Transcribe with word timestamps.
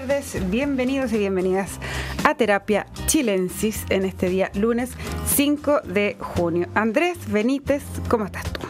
tardes, 0.00 0.50
bienvenidos 0.50 1.12
y 1.12 1.18
bienvenidas 1.18 1.78
a 2.24 2.34
Terapia 2.34 2.86
Chilensis 3.06 3.84
en 3.90 4.06
este 4.06 4.30
día 4.30 4.50
lunes 4.54 4.92
5 5.26 5.82
de 5.84 6.16
junio. 6.18 6.68
Andrés 6.74 7.18
Benítez, 7.30 7.82
¿cómo 8.08 8.24
estás 8.24 8.50
tú? 8.50 8.60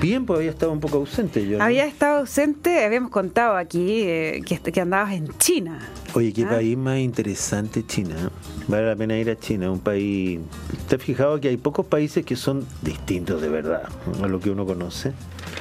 Bien, 0.00 0.26
pues 0.26 0.38
había 0.38 0.50
estado 0.50 0.72
un 0.72 0.80
poco 0.80 0.96
ausente 0.96 1.46
yo. 1.46 1.62
Había 1.62 1.86
estado 1.86 2.18
ausente, 2.18 2.84
habíamos 2.84 3.10
contado 3.10 3.56
aquí 3.56 4.02
eh, 4.02 4.42
que, 4.44 4.58
que, 4.58 4.80
andabas 4.80 5.12
en 5.12 5.28
China. 5.38 5.78
Oye, 6.14 6.32
qué 6.32 6.42
¿Ah? 6.44 6.50
país 6.50 6.76
más 6.76 6.98
interesante 6.98 7.86
China. 7.86 8.16
Vale 8.66 8.88
la 8.88 8.96
pena 8.96 9.16
ir 9.16 9.30
a 9.30 9.38
China, 9.38 9.70
un 9.70 9.78
país... 9.78 10.40
¿Te 10.88 10.96
has 10.96 11.02
fijado 11.02 11.40
que 11.40 11.48
hay 11.48 11.58
pocos 11.58 11.86
países 11.86 12.24
que 12.24 12.34
son 12.34 12.66
distintos 12.82 13.40
de 13.40 13.50
verdad 13.50 13.88
a 14.20 14.26
lo 14.26 14.40
que 14.40 14.50
uno 14.50 14.66
conoce? 14.66 15.12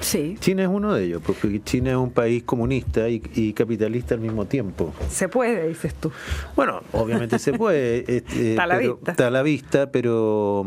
Sí. 0.03 0.37
China 0.39 0.63
es 0.63 0.69
uno 0.69 0.93
de 0.93 1.05
ellos, 1.05 1.21
porque 1.25 1.61
China 1.63 1.91
es 1.91 1.97
un 1.97 2.11
país 2.11 2.43
comunista 2.43 3.09
y, 3.09 3.21
y 3.35 3.53
capitalista 3.53 4.13
al 4.15 4.21
mismo 4.21 4.45
tiempo. 4.45 4.93
Se 5.09 5.29
puede, 5.29 5.67
dices 5.67 5.95
tú. 5.95 6.11
Bueno, 6.55 6.81
obviamente 6.91 7.39
se 7.39 7.53
puede. 7.53 8.03
Este, 8.13 8.51
está 8.51 8.63
a 8.63 8.67
la 8.67 8.77
pero, 8.77 8.95
vista. 8.95 9.11
Está 9.11 9.27
a 9.27 9.31
la 9.31 9.41
vista, 9.43 9.91
pero 9.91 10.65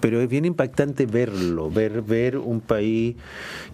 pero 0.00 0.20
es 0.20 0.28
bien 0.28 0.44
impactante 0.44 1.06
verlo, 1.06 1.70
ver, 1.70 2.02
ver 2.02 2.38
un 2.38 2.60
país 2.60 3.16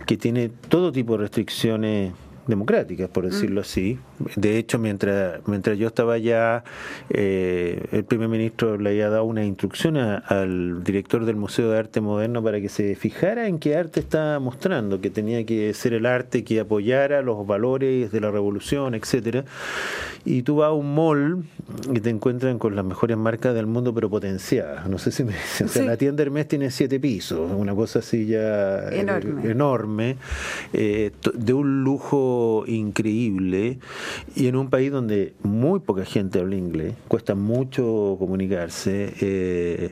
que 0.07 0.17
tiene 0.17 0.49
todo 0.49 0.91
tipo 0.91 1.13
de 1.13 1.19
restricciones 1.19 2.13
democráticas, 2.47 3.09
por 3.09 3.25
decirlo 3.25 3.61
mm. 3.61 3.65
así. 3.65 3.99
De 4.37 4.59
hecho, 4.59 4.79
mientras, 4.79 5.41
mientras 5.47 5.79
yo 5.79 5.87
estaba 5.89 6.15
allá, 6.15 6.65
eh, 7.11 7.85
el 7.93 8.05
primer 8.05 8.29
ministro 8.29 8.77
le 8.79 8.91
había 8.91 9.11
dado 9.11 9.25
una 9.25 9.45
instrucción 9.45 9.97
a, 9.97 10.17
al 10.19 10.83
director 10.85 11.25
del 11.25 11.37
Museo 11.37 11.71
de 11.71 11.79
Arte 11.79 12.01
Moderno 12.01 12.43
para 12.43 12.61
que 12.61 12.69
se 12.69 12.95
fijara 12.97 13.47
en 13.49 13.59
qué 13.59 13.77
arte 13.77 14.01
estaba 14.01 14.39
mostrando, 14.39 15.01
que 15.01 15.11
tenía 15.11 15.45
que 15.45 15.73
ser 15.75 15.93
el 15.95 16.07
arte 16.07 16.45
que 16.45 16.61
apoyara 16.61 17.23
los 17.23 17.47
valores 17.47 18.11
de 18.13 18.21
la 18.21 18.31
revolución, 18.31 18.95
etcétera. 18.95 19.45
Y 20.25 20.43
tú 20.43 20.57
vas 20.57 20.69
a 20.69 20.73
un 20.73 20.95
mall 20.95 21.45
y 21.93 22.01
te 22.01 22.11
encuentran 22.11 22.59
con 22.59 22.75
las 22.75 22.85
mejores 22.85 23.17
marcas 23.17 23.55
del 23.55 23.67
mundo, 23.67 23.95
pero 23.95 24.11
potenciadas. 24.11 24.89
No 24.89 24.99
sé 24.99 25.11
si 25.13 25.23
me 25.25 25.33
dicen. 25.33 25.67
O 25.67 25.69
sea, 25.69 25.83
Sí. 25.83 25.89
la 25.89 25.97
tienda 25.97 26.23
Hermes 26.23 26.49
tiene 26.49 26.71
siete 26.71 26.99
pisos, 27.01 27.51
una 27.55 27.75
cosa 27.75 27.99
así 28.01 28.27
ya 28.27 28.89
Enorme. 28.91 29.51
enorme 29.51 30.17
eh, 30.73 31.11
de 31.35 31.53
un 31.53 31.85
lujo 31.85 32.36
increíble 32.67 33.79
y 34.35 34.47
en 34.47 34.57
un 34.57 34.69
país 34.71 34.91
donde 34.91 35.35
muy 35.43 35.81
poca 35.81 36.05
gente 36.05 36.41
habla 36.41 36.57
inglés, 36.57 36.95
cuesta 37.09 37.35
mucho 37.35 38.17
comunicarse, 38.19 39.13
eh, 39.21 39.91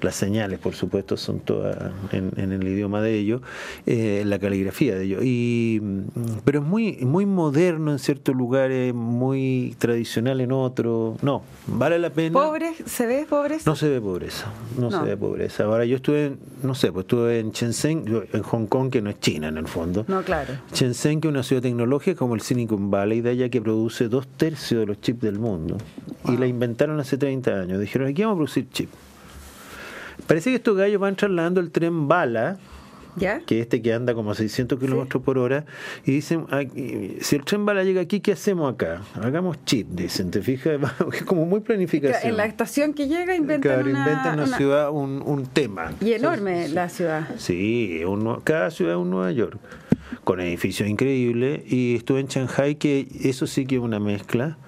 las 0.00 0.14
señales 0.14 0.58
por 0.58 0.74
supuesto 0.74 1.16
son 1.16 1.40
todas 1.40 1.92
en, 2.12 2.30
en 2.36 2.52
el 2.52 2.66
idioma 2.66 3.00
de 3.02 3.14
ellos, 3.14 3.40
eh, 3.86 4.22
la 4.26 4.38
caligrafía 4.38 4.96
de 4.96 5.04
ellos, 5.04 5.22
y, 5.24 5.80
pero 6.44 6.60
es 6.60 6.64
muy, 6.64 6.96
muy 7.02 7.26
moderno 7.26 7.92
en 7.92 7.98
ciertos 7.98 8.34
lugares, 8.34 8.94
muy 8.94 9.74
tradicional 9.78 10.40
en 10.40 10.52
otros, 10.52 11.22
no, 11.22 11.42
vale 11.66 11.98
la 11.98 12.10
pena. 12.10 12.32
¿Pobre? 12.32 12.72
¿Se 12.84 13.06
ve 13.06 13.26
pobre? 13.28 13.58
No 13.64 13.74
se 13.76 13.88
ve 13.88 14.00
pobreza, 14.00 14.52
no, 14.78 14.90
No. 14.90 15.00
se 15.00 15.04
ve 15.10 15.16
pobreza. 15.16 15.64
Ahora 15.64 15.84
yo 15.84 15.96
estuve, 15.96 16.26
en, 16.26 16.38
no 16.62 16.74
sé, 16.74 16.92
pues 16.92 17.04
estuve 17.04 17.40
en 17.40 17.50
Shenzhen, 17.52 18.04
en 18.32 18.42
Hong 18.42 18.66
Kong, 18.66 18.90
que 18.90 19.00
no 19.02 19.10
es 19.10 19.18
China 19.20 19.48
en 19.48 19.56
el 19.56 19.66
fondo. 19.66 20.04
No, 20.08 20.22
claro. 20.22 20.54
Shenzhen, 20.72 21.20
que 21.20 21.28
es 21.28 21.32
una 21.32 21.42
ciudad 21.42 21.62
tecnológica 21.62 21.85
como 22.16 22.34
el 22.34 22.40
Silicon 22.40 22.90
Valley, 22.90 23.20
de 23.20 23.30
allá 23.30 23.48
que 23.48 23.60
produce 23.60 24.08
dos 24.08 24.26
tercios 24.26 24.80
de 24.80 24.86
los 24.86 25.00
chips 25.00 25.20
del 25.20 25.38
mundo. 25.38 25.76
Y 26.28 26.36
la 26.36 26.46
inventaron 26.46 26.98
hace 27.00 27.16
30 27.18 27.50
años. 27.60 27.80
Dijeron, 27.80 28.08
aquí 28.08 28.22
vamos 28.22 28.34
a 28.34 28.38
producir 28.38 28.68
chips. 28.70 28.92
Parece 30.26 30.50
que 30.50 30.56
estos 30.56 30.76
gallos 30.76 31.00
van 31.00 31.14
trasladando 31.16 31.60
el 31.60 31.70
tren 31.70 32.08
bala, 32.08 32.56
¿Ya? 33.16 33.40
que 33.40 33.60
este 33.60 33.80
que 33.80 33.94
anda 33.94 34.12
como 34.14 34.32
a 34.32 34.34
600 34.34 34.78
kilómetros 34.78 35.22
por 35.22 35.38
hora, 35.38 35.64
y 36.04 36.12
dicen, 36.12 36.46
"Aquí, 36.50 37.16
si 37.20 37.36
el 37.36 37.44
tren 37.44 37.64
bala 37.64 37.82
llega 37.84 38.00
aquí, 38.02 38.20
¿qué 38.20 38.32
hacemos 38.32 38.72
acá? 38.74 39.02
Hagamos 39.14 39.56
chip, 39.64 39.88
dicen, 39.88 40.30
¿te 40.30 40.42
fijas? 40.42 40.78
Es 41.12 41.22
como 41.22 41.44
muy 41.46 41.60
planificación. 41.60 42.30
En 42.32 42.36
la 42.36 42.44
estación 42.46 42.92
que 42.92 43.08
llega 43.08 43.34
inventan 43.36 43.60
Claro, 43.74 43.88
una, 43.90 44.00
inventan 44.00 44.34
una, 44.34 44.44
una- 44.44 44.56
ciudad, 44.56 44.90
un, 44.90 45.22
un 45.24 45.46
tema. 45.46 45.92
Y 46.00 46.12
enorme 46.12 46.68
la 46.68 46.88
ciudad. 46.88 47.28
Sí, 47.38 48.02
un 48.04 48.40
cada 48.42 48.70
ciudad 48.70 48.94
es 48.94 48.98
un 48.98 49.10
Nueva 49.10 49.32
York, 49.32 49.58
con 50.26 50.40
edificios 50.40 50.88
increíbles. 50.88 51.60
Y 51.72 51.94
estuve 51.94 52.18
en 52.18 52.26
Shanghai, 52.26 52.74
que 52.74 53.06
eso 53.22 53.46
sí 53.46 53.64
que 53.64 53.76
es 53.76 53.80
una 53.80 54.00
mezcla, 54.00 54.58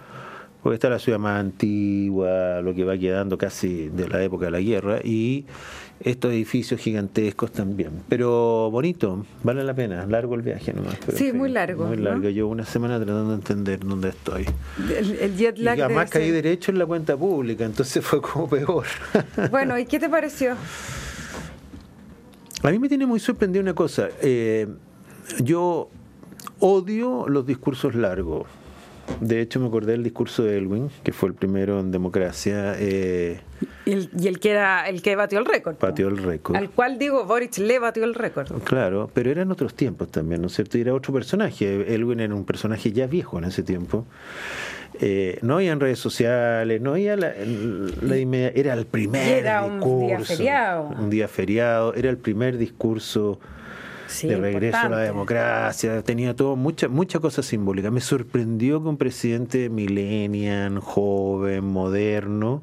porque 0.63 0.75
está 0.75 0.89
la 0.89 1.01
ciudad 1.01 1.19
más 1.19 1.41
antigua, 1.41 2.61
lo 2.63 2.75
que 2.75 2.85
va 2.85 2.97
quedando 2.97 3.37
casi 3.37 3.89
de 3.89 4.07
la 4.09 4.23
época 4.23 4.45
de 4.47 4.51
la 4.53 4.61
guerra, 4.61 5.01
y 5.03 5.47
estos 6.01 6.31
edificios 6.33 6.81
gigantescos 6.81 7.51
también. 7.51 7.91
Pero 8.09 8.71
bonito, 8.71 9.27
vale 9.43 9.65
la 9.65 9.75
pena, 9.75 10.07
largo 10.07 10.37
el 10.37 10.43
viaje 10.43 10.73
nomás. 10.73 10.97
pero 11.05 11.19
Sí, 11.19 11.33
muy 11.33 11.49
largo, 11.51 11.87
Muy 11.89 11.97
¿no? 11.97 12.05
largo, 12.05 12.29
yo 12.29 12.47
una 12.47 12.65
semana 12.65 12.99
tratando 12.99 13.31
de 13.31 13.35
entender 13.35 13.81
dónde 13.81 14.11
estoy. 14.11 14.47
El, 14.97 15.11
el 15.17 15.37
jet 15.37 15.59
Y 15.59 15.63
lag. 15.63 15.81
además 15.81 16.09
debe 16.11 16.25
caí 16.25 16.33
ser- 16.33 16.43
derecho 16.43 16.71
en 16.71 16.79
la 16.79 16.87
cuenta 16.87 17.17
pública, 17.17 17.65
entonces 17.65 18.05
fue 18.05 18.21
como 18.23 18.49
peor. 18.49 18.85
Bueno, 19.51 19.77
¿y 19.77 19.87
qué 19.87 19.99
te 19.99 20.09
pareció? 20.09 20.55
A 22.63 22.71
mí 22.71 22.79
me 22.79 22.89
tiene 22.89 23.07
muy 23.07 23.19
sorprendido 23.21 23.63
una 23.63 23.75
cosa. 23.75 24.09
eh, 24.23 24.69
yo 25.43 25.89
odio 26.61 27.27
los 27.29 27.47
discursos 27.47 27.95
largos. 27.95 28.47
De 29.21 29.41
hecho, 29.41 29.59
me 29.59 29.69
acordé 29.69 29.93
del 29.93 30.03
discurso 30.03 30.43
de 30.45 30.59
Elwin, 30.59 30.91
que 31.03 31.13
fue 31.13 31.31
el 31.31 31.35
primero 31.35 31.81
en 31.81 31.91
democracia, 31.91 32.75
eh, 32.79 33.41
Y 33.87 33.93
el, 33.93 34.11
y 34.21 34.29
el 34.29 34.39
que 34.39 34.51
era 34.51 34.87
el 34.87 35.01
que 35.01 35.17
batió 35.17 35.39
el 35.39 35.47
récord. 35.47 35.77
pateó 35.77 36.09
el 36.09 36.19
récord. 36.19 36.57
Al 36.57 36.69
cual 36.69 36.99
digo, 36.99 37.25
Boric 37.25 37.57
le 37.57 37.79
batió 37.79 38.05
el 38.05 38.15
récord. 38.15 38.51
Claro, 38.65 39.11
pero 39.15 39.31
eran 39.31 39.51
otros 39.51 39.73
tiempos 39.73 40.11
también, 40.11 40.43
¿no 40.43 40.49
es 40.49 40.53
cierto? 40.53 40.77
Y 40.77 40.83
era 40.83 40.93
otro 40.93 41.15
personaje. 41.15 41.95
Elwin 41.95 42.21
era 42.21 42.35
un 42.35 42.45
personaje 42.45 42.93
ya 42.93 43.07
viejo 43.07 43.39
en 43.39 43.45
ese 43.45 43.63
tiempo. 43.63 44.05
Eh, 45.01 45.39
no 45.41 45.57
había 45.57 45.73
en 45.73 45.81
redes 45.81 45.99
sociales, 45.99 46.81
no 46.83 46.93
había 46.93 47.17
la, 47.17 47.33
la 48.03 48.17
era 48.17 48.75
el 48.75 48.85
primer 48.85 49.39
era 49.39 49.65
un 49.65 49.81
discurso. 49.81 50.07
día 50.07 50.21
feriado. 50.21 50.89
Un 50.99 51.11
día 51.11 51.29
feriado, 51.29 51.95
era 51.95 52.11
el 52.11 52.19
primer 52.19 52.59
discurso 52.59 53.39
Sí, 54.09 54.27
de 54.27 54.37
regreso 54.37 54.79
a 54.79 54.89
la 54.89 54.99
democracia, 54.99 56.03
tenía 56.03 56.35
todo 56.35 56.57
mucha 56.57 56.89
mucha 56.89 57.21
cosa 57.21 57.43
simbólica. 57.43 57.91
Me 57.91 58.01
sorprendió 58.01 58.83
que 58.83 58.89
un 58.89 58.97
presidente 58.97 59.69
millennial, 59.69 60.81
joven, 60.81 61.65
moderno, 61.65 62.63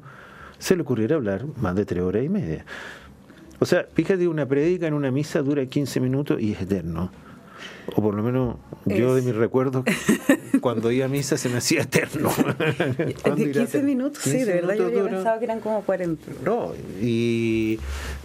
se 0.58 0.76
le 0.76 0.82
ocurriera 0.82 1.16
hablar 1.16 1.46
más 1.56 1.74
de 1.76 1.84
tres 1.84 2.02
horas 2.02 2.24
y 2.24 2.28
media. 2.28 2.64
O 3.58 3.64
sea, 3.64 3.86
fíjate, 3.94 4.28
una 4.28 4.46
prédica 4.46 4.86
en 4.86 4.94
una 4.94 5.10
misa 5.10 5.40
dura 5.40 5.64
15 5.64 6.00
minutos 6.00 6.40
y 6.40 6.52
es 6.52 6.60
eterno. 6.60 7.10
O 7.94 8.02
por 8.02 8.14
lo 8.14 8.22
menos 8.22 8.56
yo 8.84 9.14
de 9.14 9.22
mis 9.22 9.34
recuerdos, 9.34 9.84
cuando 10.60 10.90
iba 10.90 11.06
a 11.06 11.08
misa 11.08 11.36
se 11.36 11.48
me 11.48 11.58
hacía 11.58 11.82
eterno. 11.82 12.30
¿Cuándo 13.22 13.44
De 13.44 13.50
irá 13.50 13.60
15 13.60 13.62
a 13.62 13.66
ter- 13.66 13.82
minutos, 13.84 14.22
sí, 14.22 14.30
15 14.32 14.46
de 14.46 14.52
verdad 14.52 14.74
yo 14.76 14.86
había 14.86 15.04
pensado 15.04 15.38
que 15.38 15.44
eran 15.44 15.60
como 15.60 15.82
40. 15.82 16.32
No, 16.44 16.72
y 17.00 17.78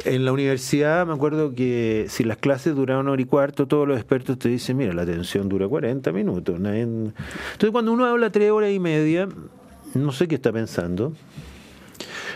en 0.05 0.25
la 0.25 0.31
universidad 0.31 1.05
me 1.05 1.13
acuerdo 1.13 1.53
que 1.53 2.05
si 2.09 2.23
las 2.23 2.37
clases 2.37 2.75
duraban 2.75 3.03
una 3.05 3.11
hora 3.13 3.21
y 3.21 3.25
cuarto, 3.25 3.67
todos 3.67 3.87
los 3.87 3.97
expertos 3.97 4.37
te 4.39 4.49
dicen, 4.49 4.77
mira, 4.77 4.93
la 4.93 5.03
atención 5.03 5.47
dura 5.49 5.67
40 5.67 6.11
minutos. 6.11 6.59
nadie- 6.59 6.81
Entonces 6.81 7.71
cuando 7.71 7.91
uno 7.93 8.05
habla 8.05 8.31
tres 8.31 8.51
horas 8.51 8.71
y 8.71 8.79
media, 8.79 9.27
no 9.93 10.11
sé 10.11 10.27
qué 10.27 10.35
está 10.35 10.51
pensando, 10.51 11.13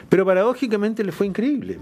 pero 0.10 0.26
paradójicamente 0.26 1.04
le 1.04 1.12
fue 1.12 1.26
increíble. 1.28 1.80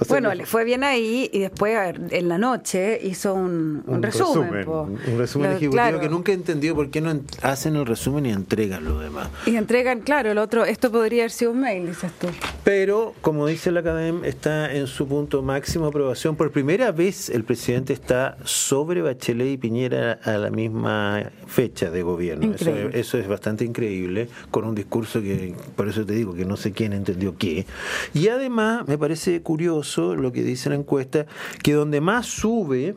O 0.00 0.04
sea, 0.04 0.06
bueno, 0.08 0.34
le- 0.34 0.46
fue 0.46 0.64
bien 0.64 0.84
ahí 0.84 1.28
y 1.32 1.40
después 1.40 1.76
a 1.76 1.80
ver, 1.82 2.00
en 2.10 2.28
la 2.28 2.38
noche 2.38 2.98
hizo 3.02 3.34
un, 3.34 3.82
un 3.86 3.94
un 3.96 4.02
resumen. 4.02 4.64
po. 4.64 4.82
un 4.82 5.18
resumen 5.18 5.50
Lo- 5.50 5.56
ejecutivo 5.56 5.72
claro. 5.72 6.00
que 6.00 6.08
nunca 6.08 6.32
he 6.32 6.34
entendido 6.34 6.74
por 6.74 6.90
qué 6.90 7.00
no 7.00 7.10
en- 7.10 7.24
hacen 7.42 7.76
el 7.76 7.86
resumen 7.86 8.26
y 8.26 8.30
entregan 8.30 8.84
lo 8.84 8.98
demás. 9.00 9.28
Y 9.46 9.56
entregan, 9.56 10.00
claro, 10.00 10.30
el 10.30 10.38
otro, 10.38 10.64
esto 10.64 10.90
podría 10.90 11.22
haber 11.22 11.30
sido 11.30 11.50
un 11.52 11.60
mail, 11.60 11.86
dices 11.86 12.10
tú. 12.20 12.28
Pero, 12.64 13.14
como 13.20 13.46
dice 13.46 13.70
la 13.70 13.80
academia, 13.80 14.28
está 14.28 14.72
en 14.74 14.86
su 14.86 15.06
punto 15.06 15.42
máximo 15.42 15.84
de 15.86 15.88
aprobación. 15.90 16.36
Por 16.36 16.50
primera 16.52 16.92
vez 16.92 17.28
el 17.30 17.44
presidente 17.44 17.92
está 17.92 18.36
sobre 18.44 19.02
Bachelet 19.02 19.48
y 19.48 19.56
Piñera 19.56 20.18
a 20.24 20.32
la 20.32 20.50
misma 20.50 21.30
fecha 21.46 21.90
de 21.90 22.02
gobierno. 22.02 22.54
Eso, 22.54 22.70
eso 22.92 23.18
es 23.18 23.28
bastante 23.28 23.64
increíble, 23.64 24.28
con 24.50 24.64
un 24.64 24.74
discurso 24.74 25.20
que, 25.20 25.54
por 25.76 25.88
eso 25.88 26.04
te 26.06 26.14
digo, 26.14 26.34
que 26.34 26.44
no 26.44 26.56
sé 26.56 26.72
quién 26.72 26.92
entendió 26.92 27.36
qué. 27.36 27.66
Y 28.14 28.28
además, 28.28 28.86
me 28.88 28.96
parece 28.98 29.42
curioso 29.42 29.65
lo 29.70 30.32
que 30.32 30.42
dice 30.42 30.68
la 30.70 30.76
encuesta, 30.76 31.26
que 31.62 31.72
donde 31.74 32.00
más 32.00 32.26
sube 32.26 32.94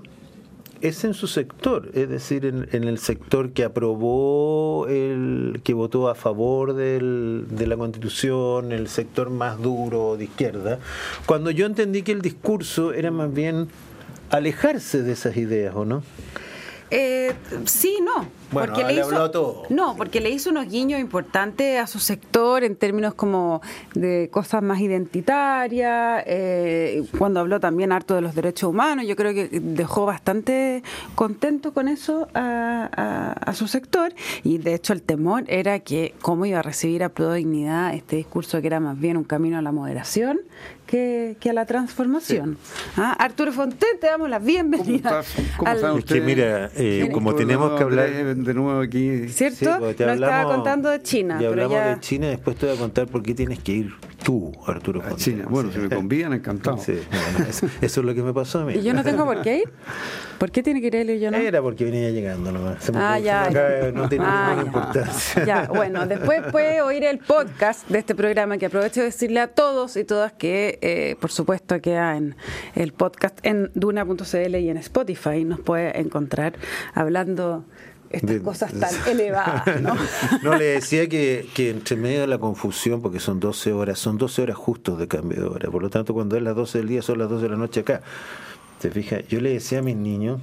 es 0.81 1.03
en 1.03 1.13
su 1.13 1.27
sector, 1.27 1.91
es 1.93 2.07
decir, 2.09 2.45
en, 2.45 2.69
en 2.71 2.85
el 2.85 2.99
sector 2.99 3.51
que 3.51 3.65
aprobó, 3.65 4.87
el 4.87 5.59
que 5.63 5.73
votó 5.73 6.07
a 6.07 6.15
favor 6.15 6.73
del- 6.73 7.45
de 7.49 7.67
la 7.67 7.75
constitución, 7.75 8.71
el 8.71 8.87
sector 8.87 9.29
más 9.29 9.61
duro 9.61 10.15
de 10.17 10.23
izquierda, 10.23 10.79
cuando 11.25 11.51
yo 11.51 11.65
entendí 11.65 12.01
que 12.03 12.13
el 12.13 12.21
discurso 12.21 12.93
era 12.93 13.11
más 13.11 13.33
bien 13.33 13.67
alejarse 14.29 15.01
de 15.03 15.11
esas 15.11 15.35
ideas, 15.35 15.75
¿o 15.75 15.83
no? 15.83 16.01
Eh, 16.91 17.33
sí, 17.65 17.97
no. 18.01 18.27
Bueno, 18.51 18.73
porque 18.73 18.83
le 18.93 18.99
hizo, 18.99 19.31
todo. 19.31 19.63
no, 19.69 19.95
porque 19.95 20.19
le 20.21 20.29
hizo 20.29 20.49
unos 20.49 20.67
guiños 20.69 20.99
importantes 20.99 21.79
a 21.79 21.87
su 21.87 21.99
sector 21.99 22.63
en 22.63 22.75
términos 22.75 23.13
como 23.13 23.61
de 23.93 24.29
cosas 24.31 24.63
más 24.63 24.79
identitarias, 24.79 26.23
eh, 26.25 27.03
cuando 27.17 27.39
habló 27.39 27.59
también 27.59 27.91
harto 27.91 28.15
de 28.15 28.21
los 28.21 28.35
derechos 28.35 28.69
humanos, 28.69 29.05
yo 29.07 29.15
creo 29.15 29.33
que 29.33 29.49
dejó 29.61 30.05
bastante 30.05 30.83
contento 31.15 31.73
con 31.73 31.87
eso 31.87 32.27
a, 32.33 32.89
a- 32.95 33.31
a 33.33 33.53
su 33.53 33.67
sector 33.67 34.13
y 34.43 34.57
de 34.57 34.73
hecho 34.73 34.93
el 34.93 35.01
temor 35.01 35.43
era 35.47 35.79
que 35.79 36.13
cómo 36.21 36.45
iba 36.45 36.59
a 36.59 36.63
recibir 36.63 37.03
a 37.03 37.09
Pro 37.09 37.33
Dignidad 37.33 37.93
este 37.93 38.15
discurso 38.17 38.61
que 38.61 38.67
era 38.67 38.79
más 38.79 38.99
bien 38.99 39.17
un 39.17 39.23
camino 39.23 39.57
a 39.57 39.61
la 39.61 39.71
moderación 39.71 40.39
que, 40.87 41.37
que 41.39 41.51
a 41.51 41.53
la 41.53 41.65
transformación. 41.67 42.57
Ah, 42.97 43.13
Arturo 43.19 43.51
Fonten, 43.53 43.99
te 44.01 44.07
damos 44.07 44.27
la 44.27 44.39
bienvenida. 44.39 45.21
estás? 45.21 45.35
¿Cómo 45.55 45.69
al- 45.69 45.75
están 45.77 45.97
Es 45.99 46.05
que 46.05 46.19
mira, 46.21 46.71
eh, 46.75 47.09
como 47.13 47.35
tenemos 47.35 47.77
que 47.77 47.83
hablar... 47.83 48.09
De 48.43 48.53
nuevo 48.53 48.79
aquí. 48.81 49.27
¿Cierto? 49.29 49.57
Sí, 49.57 49.65
Nos 50.03 50.15
estaba 50.15 50.43
contando 50.55 50.89
de 50.89 51.01
China, 51.01 51.35
Y 51.35 51.39
pero 51.39 51.49
hablamos 51.51 51.73
ya... 51.77 51.95
de 51.95 51.99
China, 51.99 52.27
después 52.27 52.55
te 52.57 52.65
voy 52.67 52.75
a 52.75 52.79
contar 52.79 53.07
por 53.07 53.21
qué 53.23 53.33
tienes 53.33 53.59
que 53.59 53.71
ir 53.73 53.93
tú, 54.23 54.51
Arturo. 54.67 55.01
A. 55.05 55.15
China. 55.15 55.45
Bueno, 55.49 55.69
Sí. 55.71 55.75
si 55.75 55.87
me 55.87 55.95
convidan, 55.95 56.33
encantado. 56.33 56.77
Sí, 56.77 56.99
bueno, 57.09 57.49
eso, 57.49 57.67
eso 57.81 57.99
es 58.01 58.05
lo 58.05 58.13
que 58.15 58.21
me 58.23 58.33
pasó 58.33 58.59
a 58.59 58.65
mí. 58.65 58.73
¿Y 58.75 58.83
yo 58.83 58.93
no 58.93 59.03
tengo 59.03 59.25
por 59.25 59.41
qué 59.41 59.57
ir? 59.59 59.69
¿Por 60.37 60.51
qué 60.51 60.63
tiene 60.63 60.79
que 60.79 60.87
ir 60.87 60.95
él 60.95 61.09
y 61.09 61.19
yo 61.19 61.31
no? 61.31 61.37
Era 61.37 61.61
porque 61.61 61.83
venía 61.85 62.09
llegando 62.11 62.51
nomás. 62.51 62.81
Se 62.83 62.91
me- 62.93 62.99
Ah, 62.99 63.15
se 63.15 63.19
me 63.19 63.25
ya. 63.25 63.91
no 63.93 64.07
tiene 64.07 64.25
Ah, 64.27 64.53
ninguna 64.55 64.61
ya. 64.61 64.67
importancia. 64.67 65.45
Ya, 65.45 65.67
bueno, 65.67 66.05
después 66.07 66.41
puede 66.51 66.81
oír 66.81 67.03
el 67.03 67.17
podcast 67.19 67.87
de 67.89 67.99
este 67.99 68.15
programa 68.15 68.57
que 68.57 68.67
aprovecho 68.67 69.01
de 69.01 69.07
decirle 69.07 69.39
a 69.41 69.47
todos 69.47 69.97
y 69.97 70.03
todas 70.05 70.31
que, 70.33 70.79
eh, 70.81 71.15
por 71.19 71.31
supuesto, 71.31 71.81
queda 71.81 72.15
en 72.15 72.35
el 72.75 72.93
podcast 72.93 73.37
en 73.45 73.69
duna.cl 73.75 74.55
y 74.55 74.69
en 74.69 74.77
Spotify. 74.77 75.43
Nos 75.43 75.59
puede 75.59 75.99
encontrar 75.99 76.53
hablando 76.93 77.65
estas 78.09 78.29
De- 78.29 78.41
cosas 78.41 78.73
tan 78.73 78.93
elevadas, 79.07 79.81
¿no? 79.81 79.95
No, 80.43 80.55
le 80.57 80.65
decía 80.65 81.07
que, 81.07 81.47
que 81.53 81.69
entre 81.69 81.95
medio 81.95 82.21
de 82.21 82.27
la 82.27 82.37
confusión, 82.37 83.01
porque 83.01 83.19
son 83.19 83.39
12 83.39 83.73
horas, 83.73 83.99
son 83.99 84.17
12 84.17 84.41
horas 84.43 84.57
justos 84.57 84.97
de 84.99 85.07
cambio 85.07 85.41
de 85.41 85.47
hora. 85.47 85.69
Por 85.69 85.81
lo 85.81 85.89
tanto, 85.89 86.13
cuando 86.13 86.35
es 86.37 86.43
las 86.43 86.55
12 86.55 86.79
del 86.79 86.87
día, 86.87 87.01
son 87.01 87.19
las 87.19 87.29
12 87.29 87.43
de 87.43 87.49
la 87.49 87.57
noche 87.57 87.81
acá. 87.81 88.01
¿Te 88.79 88.89
fijas? 88.91 89.27
Yo 89.27 89.41
le 89.41 89.51
decía 89.53 89.79
a 89.79 89.81
mis 89.81 89.95
niños, 89.95 90.39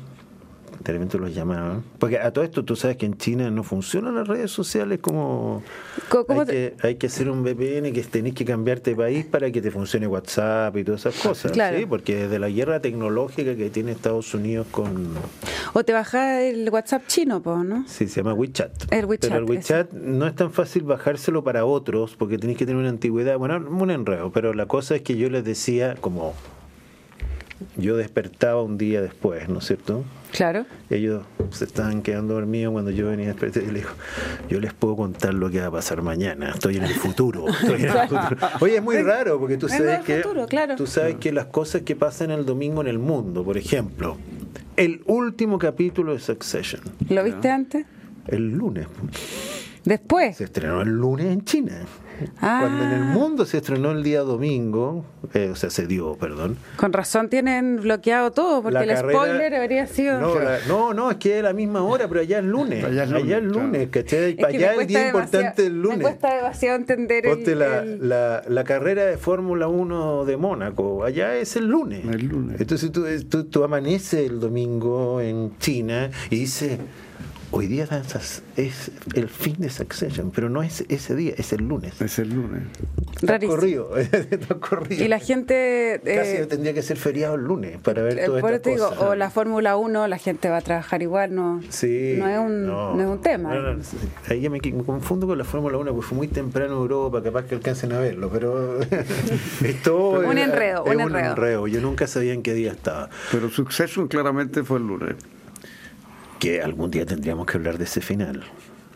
de 0.82 0.92
repente 0.92 1.18
los 1.18 1.34
llamaban, 1.34 1.82
porque 1.98 2.18
a 2.18 2.32
todo 2.32 2.44
esto 2.44 2.64
tú 2.64 2.76
sabes 2.76 2.96
que 2.96 3.06
en 3.06 3.16
China 3.16 3.50
no 3.50 3.62
funcionan 3.62 4.14
las 4.14 4.28
redes 4.28 4.50
sociales 4.50 4.98
como... 5.00 5.62
Co- 6.08 6.26
¿cómo 6.26 6.40
hay, 6.42 6.46
te- 6.46 6.52
que, 6.52 6.86
hay 6.86 6.94
que 6.96 7.06
hacer 7.08 7.28
un 7.30 7.42
VPN 7.42 7.92
que 7.92 8.02
tenés 8.10 8.34
que 8.34 8.44
cambiarte 8.44 8.90
de 8.90 8.96
país 8.96 9.24
para 9.24 9.50
que 9.50 9.60
te 9.62 9.70
funcione 9.70 10.06
WhatsApp 10.06 10.76
y 10.76 10.84
todas 10.84 11.06
esas 11.06 11.20
cosas. 11.22 11.52
Claro. 11.52 11.78
¿sí? 11.78 11.86
Porque 11.86 12.14
desde 12.16 12.38
la 12.38 12.48
guerra 12.48 12.80
tecnológica 12.80 13.54
que 13.56 13.70
tiene 13.70 13.92
Estados 13.92 14.32
Unidos 14.34 14.66
con... 14.70 15.08
O 15.72 15.84
te 15.84 15.92
bajas 15.92 16.42
el 16.42 16.68
WhatsApp 16.70 17.02
chino, 17.06 17.42
po, 17.42 17.62
¿no? 17.64 17.84
Sí, 17.88 18.06
se 18.08 18.20
llama 18.22 18.34
WeChat. 18.34 18.92
El 18.92 19.04
WeChat, 19.06 19.30
Pero 19.30 19.44
el 19.44 19.50
WeChat 19.50 19.92
no 19.92 20.26
es 20.26 20.34
tan 20.34 20.50
fácil 20.52 20.82
bajárselo 20.84 21.42
para 21.44 21.64
otros 21.64 22.16
porque 22.16 22.38
tenéis 22.38 22.58
que 22.58 22.66
tener 22.66 22.80
una 22.80 22.88
antigüedad. 22.90 23.38
Bueno, 23.38 23.56
un 23.56 23.90
enredo, 23.90 24.30
pero 24.32 24.54
la 24.54 24.66
cosa 24.66 24.94
es 24.96 25.02
que 25.02 25.16
yo 25.16 25.28
les 25.30 25.44
decía, 25.44 25.94
como 26.00 26.34
yo 27.76 27.96
despertaba 27.96 28.62
un 28.62 28.78
día 28.78 29.00
después, 29.00 29.48
¿no 29.48 29.58
es 29.58 29.66
cierto? 29.66 30.04
Claro. 30.32 30.66
Ellos 30.90 31.24
se 31.50 31.64
estaban 31.64 32.02
quedando 32.02 32.34
dormidos 32.34 32.72
cuando 32.72 32.90
yo 32.90 33.08
venía 33.08 33.26
a 33.26 33.28
despertar 33.28 33.62
y 33.62 33.66
les 33.66 33.74
digo, 33.74 33.90
yo 34.48 34.60
les 34.60 34.74
puedo 34.74 34.96
contar 34.96 35.34
lo 35.34 35.50
que 35.50 35.60
va 35.60 35.66
a 35.66 35.70
pasar 35.70 36.02
mañana, 36.02 36.50
estoy 36.50 36.76
en 36.76 36.84
el 36.84 36.94
futuro. 36.94 37.48
estoy 37.48 37.82
en 37.82 37.88
el 37.88 38.08
futuro. 38.08 38.36
Oye, 38.60 38.76
es 38.76 38.82
muy 38.82 38.98
raro 38.98 39.38
porque 39.38 39.56
tú 39.56 39.68
sabes 39.68 40.00
que 40.00 40.22
futuro, 40.22 40.46
claro. 40.46 40.76
tú 40.76 40.86
sabes 40.86 41.16
que 41.16 41.32
las 41.32 41.46
cosas 41.46 41.82
que 41.82 41.96
pasan 41.96 42.30
el 42.30 42.44
domingo 42.44 42.80
en 42.82 42.88
el 42.88 42.98
mundo, 42.98 43.44
por 43.44 43.56
ejemplo, 43.56 44.16
el 44.76 45.02
último 45.06 45.58
capítulo 45.58 46.12
de 46.12 46.20
Succession, 46.20 46.82
¿Lo 47.08 47.24
viste 47.24 47.50
antes? 47.50 47.86
el 48.26 48.50
lunes. 48.50 48.86
Después. 49.84 50.36
Se 50.36 50.44
estrenó 50.44 50.82
el 50.82 50.90
lunes 50.90 51.26
en 51.26 51.44
China. 51.44 51.78
Ah. 52.40 52.58
Cuando 52.62 52.84
en 52.84 52.92
el 52.92 53.04
mundo 53.04 53.44
se 53.46 53.58
estrenó 53.58 53.90
el 53.92 54.02
día 54.02 54.20
domingo, 54.20 55.04
eh, 55.34 55.50
o 55.52 55.56
sea, 55.56 55.70
se 55.70 55.86
dio, 55.86 56.14
perdón. 56.16 56.56
Con 56.76 56.92
razón 56.92 57.28
tienen 57.28 57.76
bloqueado 57.82 58.30
todo, 58.32 58.62
porque 58.62 58.74
La 58.74 58.82
el 58.84 58.88
carrera- 58.94 59.18
spoiler 59.18 59.54
habría 59.54 59.86
sido... 59.86 60.20
No, 60.20 60.38
la- 60.38 60.58
no, 60.68 60.94
no, 60.94 61.10
es 61.10 61.16
que 61.18 61.38
es 61.38 61.42
la 61.42 61.52
misma 61.52 61.82
hora, 61.82 62.08
pero 62.08 62.20
allá 62.20 62.38
es 62.38 62.44
lunes. 62.44 62.84
Allá 62.84 63.04
es 63.04 63.10
lunes, 63.10 63.24
Allá 63.24 63.36
es 63.38 63.42
lunes, 63.44 63.88
¿cachai? 63.90 64.30
Es 64.30 64.36
que 64.36 64.46
allá 64.46 64.74
el 64.74 64.86
día 64.86 65.06
importante 65.08 65.62
es 65.62 65.68
el 65.68 65.82
lunes. 65.82 65.98
Me 65.98 66.04
cuesta 66.04 66.34
demasiado 66.36 66.76
entender 66.76 67.26
el, 67.26 67.34
Ponte 67.34 67.54
la, 67.54 67.78
el- 67.82 68.08
la, 68.08 68.42
la 68.48 68.64
carrera 68.64 69.04
de 69.04 69.16
Fórmula 69.18 69.68
1 69.68 70.24
de 70.24 70.36
Mónaco, 70.36 71.04
allá 71.04 71.34
es 71.36 71.56
el 71.56 71.66
lunes. 71.66 72.04
El 72.04 72.26
lunes. 72.28 72.60
Entonces 72.60 72.90
tú, 72.92 73.04
tú, 73.28 73.44
tú 73.44 73.64
amaneces 73.64 74.30
el 74.30 74.40
domingo 74.40 75.20
en 75.20 75.56
China 75.58 76.10
y 76.30 76.36
dices, 76.40 76.78
hoy 77.50 77.66
día 77.68 77.86
danzas, 77.86 78.42
es 78.56 78.90
el 79.14 79.28
fin 79.28 79.54
de 79.58 79.70
Succession, 79.70 80.30
pero 80.34 80.48
no 80.50 80.62
es 80.62 80.84
ese 80.88 81.14
día, 81.14 81.34
es 81.36 81.52
el 81.52 81.66
lunes. 81.66 82.00
Es 82.00 82.18
el 82.18 82.30
lunes. 82.34 82.62
Está 83.14 83.32
Rarísimo. 83.34 83.54
corrido, 83.56 83.96
está 83.96 84.54
corrido. 84.56 85.04
Y 85.04 85.08
la 85.08 85.18
gente... 85.18 86.00
Casi 86.04 86.36
eh, 86.36 86.46
tendría 86.46 86.74
que 86.74 86.82
ser 86.82 86.96
feriado 86.98 87.36
el 87.36 87.42
lunes 87.44 87.78
para 87.78 88.02
ver 88.02 88.18
eh, 88.18 88.26
todas 88.26 88.40
por 88.42 88.50
eso 88.50 88.56
estas 88.56 88.62
te 88.62 88.70
digo, 88.70 88.88
cosas. 88.90 89.02
o 89.04 89.14
la 89.14 89.30
Fórmula 89.30 89.76
1, 89.76 90.06
la 90.08 90.18
gente 90.18 90.48
va 90.50 90.58
a 90.58 90.60
trabajar 90.60 91.02
igual, 91.02 91.34
no, 91.34 91.60
Sí, 91.70 92.16
no, 92.18 92.28
es, 92.28 92.38
un, 92.38 92.66
no. 92.66 93.00
es 93.00 93.06
un 93.06 93.20
tema. 93.20 93.54
No, 93.54 93.74
no, 93.74 93.82
sí. 93.82 93.96
Ahí 94.28 94.40
ya 94.40 94.50
me, 94.50 94.60
me 94.60 94.84
confundo 94.84 95.26
con 95.26 95.38
la 95.38 95.44
Fórmula 95.44 95.78
1, 95.78 95.92
porque 95.92 96.06
fue 96.08 96.16
muy 96.18 96.28
temprano 96.28 96.74
en 96.74 96.78
Europa, 96.80 97.22
capaz 97.22 97.44
que 97.44 97.54
alcancen 97.54 97.92
a 97.92 97.98
verlo, 98.00 98.28
pero 98.30 98.80
es 99.64 99.82
todo- 99.82 100.26
Un 100.28 100.38
enredo, 100.38 100.84
es 100.86 100.94
un 100.96 101.00
enredo. 101.16 101.66
Yo 101.66 101.80
nunca 101.80 102.06
sabía 102.06 102.32
en 102.34 102.42
qué 102.42 102.52
día 102.54 102.72
estaba. 102.72 103.08
Pero 103.32 103.48
Succession 103.50 104.08
claramente 104.08 104.62
fue 104.62 104.78
el 104.78 104.86
lunes. 104.86 105.14
Que 106.38 106.60
algún 106.62 106.90
día 106.90 107.06
tendríamos 107.06 107.46
que 107.46 107.56
hablar 107.56 107.78
de 107.78 107.84
ese 107.84 108.00
final. 108.00 108.44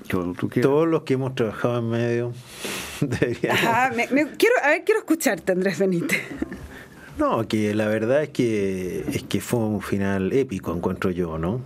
Todos 0.08 0.88
los 0.88 1.02
que 1.02 1.14
hemos 1.14 1.34
trabajado 1.34 1.78
en 1.78 1.88
medio 1.90 2.32
deberíamos... 3.00 3.60
Ah, 3.64 3.90
me- 3.94 4.08
me- 4.08 4.30
quiero, 4.36 4.54
a 4.64 4.68
ver, 4.68 4.84
quiero 4.84 5.00
escucharte, 5.00 5.52
Andrés 5.52 5.78
Benítez. 5.78 6.20
No, 7.18 7.46
que 7.46 7.74
la 7.74 7.86
verdad 7.86 8.22
es 8.24 8.30
que 8.30 9.04
es 9.08 9.22
que 9.24 9.40
fue 9.40 9.60
un 9.60 9.80
final 9.82 10.32
épico, 10.32 10.74
encuentro 10.74 11.10
yo, 11.10 11.38
¿no? 11.38 11.60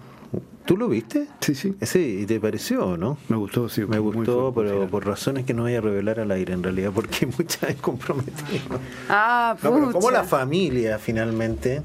¿Tú 0.65 0.77
lo 0.77 0.89
viste? 0.89 1.27
Sí, 1.41 1.55
sí. 1.55 1.75
Sí, 1.83 2.21
¿y 2.23 2.27
te 2.27 2.41
pareció 2.41 2.87
o 2.87 2.97
no? 2.97 3.19
Me 3.29 3.37
gustó, 3.37 3.69
sí. 3.69 3.83
Me 3.87 3.99
gustó, 3.99 4.53
pero 4.55 4.89
por 4.89 5.07
razones 5.07 5.45
que 5.45 5.53
no 5.55 5.63
voy 5.63 5.75
a 5.75 5.81
revelar 5.81 6.21
al 6.21 6.31
aire 6.31 6.55
en 6.55 6.63
realidad, 6.63 6.91
porque 6.95 7.17
hay 7.27 7.33
mucha 7.39 7.67
vez 7.67 7.77
comprometido. 7.77 8.81
Ah, 9.09 9.57
No, 9.63 9.73
pero 9.75 9.93
como 9.93 10.11
la 10.11 10.25
familia 10.25 10.99
finalmente 10.99 11.83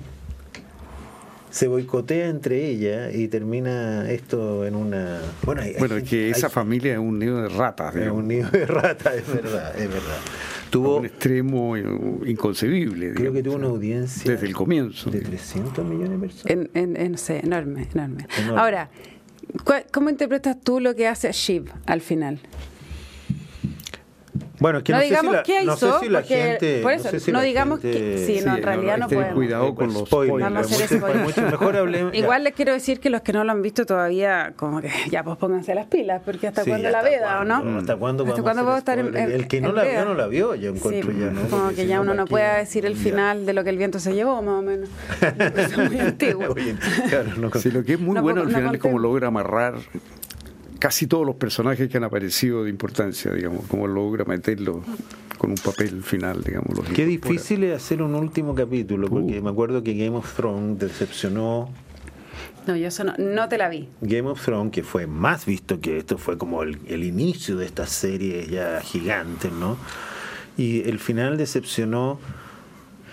se 1.50 1.68
boicotea 1.68 2.28
entre 2.30 2.66
ella 2.68 3.12
y 3.12 3.28
termina 3.28 4.10
esto 4.10 4.66
en 4.66 4.76
una... 4.76 5.20
Bueno, 5.44 5.62
hay- 5.62 5.70
hay 5.70 5.76
Bueno, 5.80 5.96
es 5.96 6.02
gente- 6.04 6.10
que 6.18 6.26
hay- 6.26 6.32
esa 6.32 6.50
familia 6.50 6.94
es 6.94 7.00
un 7.00 7.18
nido 7.20 7.42
de 7.42 7.50
ratas, 7.50 7.96
es 7.96 8.10
un 8.12 8.28
nido 8.28 8.50
de 8.52 8.66
rata, 8.66 9.14
es 9.16 9.28
verdad, 9.28 9.78
es 9.80 9.88
verdad. 9.90 10.18
a 10.18 10.70
Tuvo, 10.72 10.98
un 10.98 11.06
extremo 11.06 11.76
inconcebible. 12.26 13.14
creo 13.16 13.34
que 13.34 13.42
tuvo 13.44 13.56
una 13.56 13.68
audiencia 13.68 14.32
Desde 14.32 14.46
el 14.48 14.54
comienzo. 14.54 15.10
de 15.10 15.22
300 15.22 15.84
millones 15.86 16.12
de 16.12 16.18
personas. 16.20 16.46
En, 16.46 16.70
en, 16.76 16.96
en- 16.98 17.12
no 17.14 17.18
sé, 17.18 17.40
enorme, 17.44 17.88
enorme. 17.94 18.28
Enorme. 18.38 18.60
Ahora, 18.62 18.90
¿cuál- 19.64 19.86
¿cómo 19.92 20.10
interpretas 20.10 20.58
tú 20.62 20.80
lo 20.80 20.96
que 20.96 21.08
hace 21.08 21.32
Shiv 21.32 21.72
al 21.88 22.02
final? 22.02 22.40
Bueno, 24.60 24.80
es 24.80 24.84
que 24.84 24.92
no, 24.92 24.98
no, 24.98 25.02
sé 25.02 25.08
si 25.08 25.10
digamos 25.16 25.34
la- 25.36 25.44
qué 25.44 25.64
no 25.64 25.74
hizo, 25.74 25.94
sé 26.00 26.06
si 26.06 26.10
la 26.12 26.20
porque- 26.20 26.36
gente... 26.36 26.80
por 26.82 26.92
eso, 26.94 27.10
sé 27.10 27.20
si 27.20 27.32
no 27.32 27.42
digamos 27.42 27.80
gente- 27.82 27.98
que- 27.98 28.18
sí, 28.26 28.40
Sí, 28.40 28.46
no, 28.46 28.58
en 28.58 28.64
realidad 28.64 28.98
no 28.98 29.08
podemos. 29.08 29.34
cuidado 29.34 29.76
con 29.76 29.94
los 29.94 30.04
Spoilers, 30.08 30.42
Vamos 30.42 30.58
a 30.58 30.76
hacer 30.76 30.92
mucho- 30.92 30.98
spoilers. 31.08 31.24
mucho 31.38 31.42
mejor 31.52 31.76
hablemos-. 31.78 32.14
Igual 32.16 32.44
les 32.44 32.54
quiero 32.54 32.74
decir 32.74 33.00
que 33.00 33.10
los 33.10 33.22
que 33.22 33.32
no 33.34 33.44
lo 33.44 33.52
han 33.52 33.62
visto 33.62 33.86
todavía, 33.86 34.54
como 34.56 34.82
que 34.82 34.90
ya 35.12 35.24
pues 35.24 35.38
pónganse 35.38 35.74
las 35.76 35.88
pilas, 35.88 36.22
porque 36.26 36.48
hasta 36.48 36.64
Sí, 36.64 36.70
cuándo 36.72 36.90
la 36.90 36.98
¿hasta 37.00 37.10
veda, 37.10 37.40
¿o 37.40 37.44
no? 37.46 37.80
¿Hasta 37.80 37.96
cuándo 37.98 38.26
¿Hasta 38.26 38.42
cuándo 38.42 38.62
a 38.62 38.66
puedo 38.66 38.78
estar 38.78 39.00
en, 39.00 39.16
El 39.16 39.48
que 39.48 39.62
no 39.62 39.72
la 39.72 39.84
vio, 39.84 40.06
no 40.06 40.14
la 40.14 40.28
vio, 40.28 40.56
yo 40.56 40.72
encuentro 40.72 41.12
ya, 41.12 41.28
¿no? 41.32 41.42
Como 41.50 41.64
Porque 41.64 41.76
que 41.78 41.82
si 41.84 41.88
ya 41.88 41.96
no, 41.96 42.02
uno 42.02 42.12
¿para 42.12 42.22
no 42.22 42.26
qué? 42.26 42.30
puede 42.32 42.58
decir 42.58 42.86
el 42.86 42.96
final 42.96 43.46
de 43.46 43.54
lo 43.54 43.64
que 43.64 43.70
el 43.70 43.78
viento 43.78 44.00
se 44.00 44.14
llevó, 44.14 44.42
más 44.42 44.60
o 44.60 44.62
menos. 44.62 44.90
Es 45.56 45.78
muy 45.78 46.00
antiguo. 46.00 46.48
Oye, 46.54 46.76
claro, 47.10 47.30
no- 47.38 47.50
Sí, 47.60 47.72
lo 47.72 47.84
que 47.84 47.94
es 47.94 48.00
muy 48.00 48.16
No 48.16 48.22
bueno 48.22 48.42
al 48.42 48.48
final 48.50 48.76
es 48.76 48.82
cómo 48.82 48.96
conté- 48.98 49.02
logra 49.04 49.28
amarrar 49.28 49.76
casi 50.80 51.08
todos 51.08 51.26
los 51.26 51.36
personajes 51.36 51.90
que 51.90 51.98
han 51.98 52.04
aparecido 52.06 52.64
de 52.64 52.70
importancia, 52.70 53.32
digamos, 53.34 53.66
cómo 53.68 53.86
logra 53.88 54.26
meterlos 54.26 54.78
con 55.38 55.52
un 55.52 55.58
papel 55.58 56.02
final, 56.04 56.44
digamos. 56.44 56.76
los 56.78 56.86
Qué 56.88 57.04
incorpora. 57.04 57.34
difícil 57.34 57.64
es 57.66 57.76
hacer 57.84 58.02
un 58.02 58.16
último 58.16 58.56
capítulo, 58.56 59.08
porque 59.10 59.40
Uh. 59.40 59.44
me 59.44 59.50
acuerdo 59.50 59.84
que 59.84 59.94
Game 59.94 60.16
of 60.18 60.34
Thrones 60.36 60.80
decepcionó. 60.80 61.70
No, 62.68 62.76
yo 62.76 62.88
eso 62.88 63.04
no, 63.04 63.14
no 63.18 63.48
te 63.50 63.58
la 63.58 63.70
vi. 63.70 63.88
Game 64.02 64.30
of 64.30 64.44
Thrones, 64.44 64.72
que 64.72 64.84
fue 64.84 65.08
más 65.08 65.46
visto 65.46 65.80
que 65.80 65.98
esto, 65.98 66.18
fue 66.18 66.38
como 66.38 66.62
el, 66.64 66.78
el 66.88 67.04
inicio 67.04 67.56
de 67.58 67.66
estas 67.66 67.90
series 67.90 68.48
ya 68.50 68.82
gigantes, 68.82 69.52
¿no? 69.52 69.78
Y 70.58 70.88
el 70.90 71.00
final 71.00 71.38
decepcionó 71.38 72.20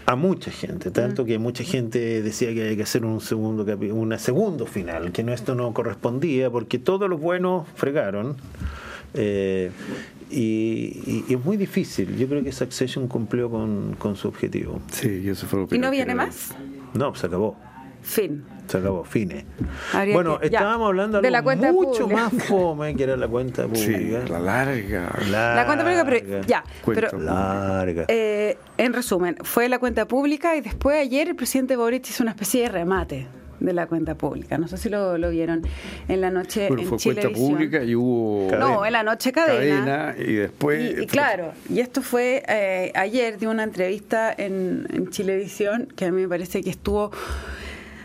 a 0.06 0.14
mucha 0.16 0.50
gente, 0.52 0.90
tanto 0.92 1.24
que 1.24 1.38
mucha 1.38 1.64
gente 1.64 2.22
decía 2.22 2.54
que 2.54 2.68
hay 2.68 2.76
que 2.76 2.82
hacer 2.84 3.04
un 3.04 3.20
segundo 3.20 3.64
una 3.92 4.18
segundo 4.18 4.64
final, 4.66 5.10
que 5.12 5.22
no 5.24 5.32
esto 5.32 5.54
no 5.54 5.72
correspondía, 5.74 6.48
porque 6.50 6.78
todos 6.78 7.10
los 7.10 7.20
buenos 7.20 7.66
fregaron. 7.74 8.36
Eh, 9.14 9.70
y, 10.30 10.36
y- 11.06 11.24
y 11.28 11.34
es 11.34 11.44
muy 11.44 11.56
difícil. 11.56 12.16
Yo 12.16 12.28
creo 12.28 12.42
que 12.44 12.52
Succession 12.52 13.08
cumplió 13.08 13.48
con, 13.50 13.94
con 13.98 14.16
su 14.16 14.28
objetivo. 14.28 14.80
Sí, 14.92 15.22
y 15.24 15.28
eso 15.28 15.46
fue 15.46 15.60
lo 15.60 15.68
¿Y 15.70 15.78
no 15.78 15.86
que 15.90 15.96
viene 15.96 16.14
más? 16.14 16.54
No, 16.94 17.14
se 17.14 17.26
acabó. 17.26 17.56
Fin. 18.06 18.44
Se 18.68 18.78
acabó, 18.78 19.04
fines. 19.04 19.44
Habría 19.92 20.14
Bueno, 20.14 20.38
que- 20.38 20.48
ya. 20.48 20.58
estábamos 20.58 20.86
hablando 20.88 21.20
De 21.20 21.30
la 21.30 21.42
cuenta 21.42 21.72
mucho 21.72 22.02
pública. 22.04 22.22
más 22.32 22.32
fome 22.44 22.94
que 22.94 23.02
era 23.02 23.16
la 23.16 23.26
cuenta 23.28 23.66
Sí, 23.74 23.90
pública. 23.92 24.24
la 24.28 24.38
larga. 24.38 25.12
La 25.28 25.64
cuenta 25.66 25.84
pública, 25.84 26.04
pero 26.04 26.42
ya. 26.46 26.64
Cuenta 26.84 27.08
Pero, 27.10 27.22
Larga. 27.22 28.04
eh, 28.08 28.56
en 28.78 28.92
resumen, 28.92 29.36
fue 29.42 29.68
la 29.68 29.78
cuenta 29.80 30.06
pública 30.06 30.56
y 30.56 30.60
después 30.60 30.96
ayer 30.98 31.28
el 31.28 31.34
presidente 31.36 31.76
Boric 31.76 32.08
hizo 32.08 32.22
una 32.22 32.30
especie 32.32 32.62
de 32.62 32.68
remate 32.68 33.26
de 33.58 33.72
la 33.72 33.86
cuenta 33.86 34.14
pública. 34.16 34.58
No 34.58 34.68
sé 34.68 34.76
si 34.76 34.88
lo, 34.88 35.16
lo 35.18 35.30
vieron 35.30 35.62
en 36.08 36.20
la 36.20 36.30
noche 36.30 36.66
Bueno, 36.68 36.82
en 36.82 36.88
fue 36.88 36.98
cuenta 36.98 37.22
Chilevisión. 37.22 37.50
pública 37.52 37.82
y 37.84 37.94
hubo 37.94 38.48
No, 38.56 38.84
en 38.86 38.92
la 38.92 39.02
noche 39.02 39.32
cadena. 39.32 40.12
cadena 40.12 40.14
y 40.18 40.34
después... 40.34 40.94
Y, 40.98 41.02
y 41.02 41.06
claro, 41.06 41.52
y 41.70 41.80
esto 41.80 42.02
fue 42.02 42.42
eh, 42.48 42.92
ayer 42.94 43.38
de 43.38 43.46
una 43.48 43.62
entrevista 43.64 44.32
en, 44.36 44.86
en 44.92 45.08
Chilevisión 45.10 45.88
que 45.96 46.04
a 46.06 46.12
mí 46.12 46.22
me 46.22 46.28
parece 46.28 46.62
que 46.62 46.70
estuvo. 46.70 47.10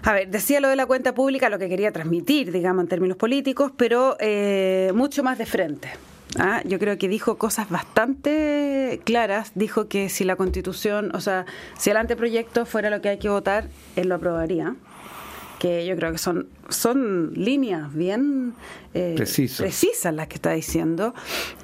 A 0.03 0.13
ver, 0.13 0.29
decía 0.29 0.59
lo 0.59 0.69
de 0.69 0.75
la 0.75 0.87
cuenta 0.87 1.13
pública, 1.13 1.49
lo 1.49 1.59
que 1.59 1.69
quería 1.69 1.91
transmitir, 1.91 2.51
digamos, 2.51 2.83
en 2.83 2.87
términos 2.87 3.17
políticos, 3.17 3.71
pero 3.77 4.17
eh, 4.19 4.91
mucho 4.95 5.23
más 5.23 5.37
de 5.37 5.45
frente. 5.45 5.89
¿ah? 6.39 6.61
Yo 6.65 6.79
creo 6.79 6.97
que 6.97 7.07
dijo 7.07 7.37
cosas 7.37 7.69
bastante 7.69 8.99
claras. 9.03 9.51
Dijo 9.53 9.87
que 9.87 10.09
si 10.09 10.23
la 10.23 10.35
constitución, 10.35 11.15
o 11.15 11.21
sea, 11.21 11.45
si 11.77 11.91
el 11.91 11.97
anteproyecto 11.97 12.65
fuera 12.65 12.89
lo 12.89 13.01
que 13.01 13.09
hay 13.09 13.19
que 13.19 13.29
votar, 13.29 13.67
él 13.95 14.09
lo 14.09 14.15
aprobaría. 14.15 14.75
Que 15.61 15.85
yo 15.85 15.95
creo 15.95 16.11
que 16.11 16.17
son, 16.17 16.47
son 16.69 17.33
líneas 17.35 17.93
bien 17.93 18.55
eh, 18.95 19.13
Precisas. 19.15 20.11
las 20.11 20.27
que 20.27 20.33
está 20.35 20.53
diciendo. 20.53 21.13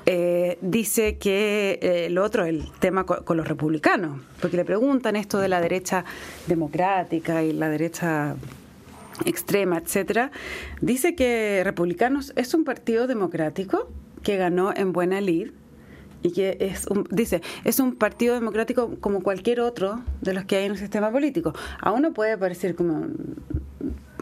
Eh, 0.05 0.59
dice 0.61 1.17
que 1.17 1.79
eh, 1.81 2.09
lo 2.11 2.23
otro, 2.23 2.45
el 2.45 2.69
tema 2.79 3.07
co- 3.07 3.25
con, 3.25 3.37
los 3.37 3.47
republicanos, 3.47 4.21
porque 4.39 4.55
le 4.55 4.65
preguntan 4.65 5.15
esto 5.15 5.39
de 5.39 5.47
la 5.47 5.59
derecha 5.61 6.05
democrática 6.45 7.43
y 7.43 7.53
la 7.53 7.69
derecha 7.69 8.35
extrema, 9.25 9.79
etcétera. 9.79 10.29
Dice 10.79 11.15
que 11.15 11.61
Republicanos 11.63 12.33
es 12.35 12.53
un 12.53 12.65
partido 12.65 13.07
democrático 13.07 13.89
que 14.21 14.37
ganó 14.37 14.75
en 14.75 14.93
buena 14.93 15.21
lid 15.21 15.53
y 16.21 16.33
que 16.33 16.57
es 16.59 16.85
un, 16.85 17.07
dice 17.09 17.41
es 17.63 17.79
un 17.79 17.95
partido 17.95 18.35
democrático 18.35 18.95
como 18.99 19.21
cualquier 19.23 19.59
otro 19.61 20.01
de 20.21 20.33
los 20.35 20.45
que 20.45 20.57
hay 20.57 20.65
en 20.65 20.73
el 20.73 20.77
sistema 20.77 21.11
político. 21.11 21.53
A 21.81 21.91
uno 21.93 22.13
puede 22.13 22.37
parecer 22.37 22.75
como 22.75 23.07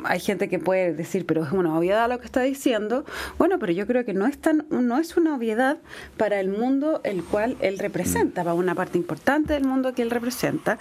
hay 0.07 0.19
gente 0.19 0.49
que 0.49 0.59
puede 0.59 0.93
decir, 0.93 1.25
pero 1.25 1.43
es 1.43 1.51
una 1.51 1.77
obviedad 1.77 2.09
lo 2.09 2.19
que 2.19 2.25
está 2.25 2.41
diciendo. 2.41 3.05
Bueno, 3.37 3.59
pero 3.59 3.71
yo 3.73 3.87
creo 3.87 4.05
que 4.05 4.13
no 4.13 4.25
es 4.25 4.37
tan, 4.37 4.65
no 4.69 4.97
es 4.97 5.17
una 5.17 5.35
obviedad 5.35 5.77
para 6.17 6.39
el 6.39 6.49
mundo 6.49 7.01
el 7.03 7.23
cual 7.23 7.57
él 7.61 7.79
representa, 7.79 8.43
para 8.43 8.53
una 8.53 8.75
parte 8.75 8.97
importante 8.97 9.53
del 9.53 9.65
mundo 9.65 9.93
que 9.93 10.01
él 10.01 10.11
representa, 10.11 10.77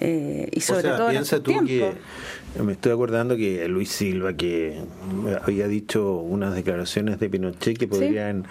eh, 0.00 0.48
y 0.52 0.60
sobre 0.60 0.80
o 0.80 0.82
sea, 0.82 0.96
todo 0.96 1.06
en 1.08 1.12
piensa 1.12 1.36
estos 1.36 1.42
tú 1.42 1.64
tiempos. 1.64 1.96
que 2.56 2.62
me 2.62 2.72
estoy 2.72 2.92
acordando 2.92 3.36
que 3.36 3.68
Luis 3.68 3.90
Silva 3.90 4.32
que 4.32 4.80
había 5.42 5.68
dicho 5.68 6.16
unas 6.16 6.54
declaraciones 6.54 7.20
de 7.20 7.28
Pinochet 7.28 7.78
que 7.78 7.86
podrían 7.86 8.46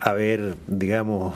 haber, 0.00 0.54
digamos, 0.66 1.34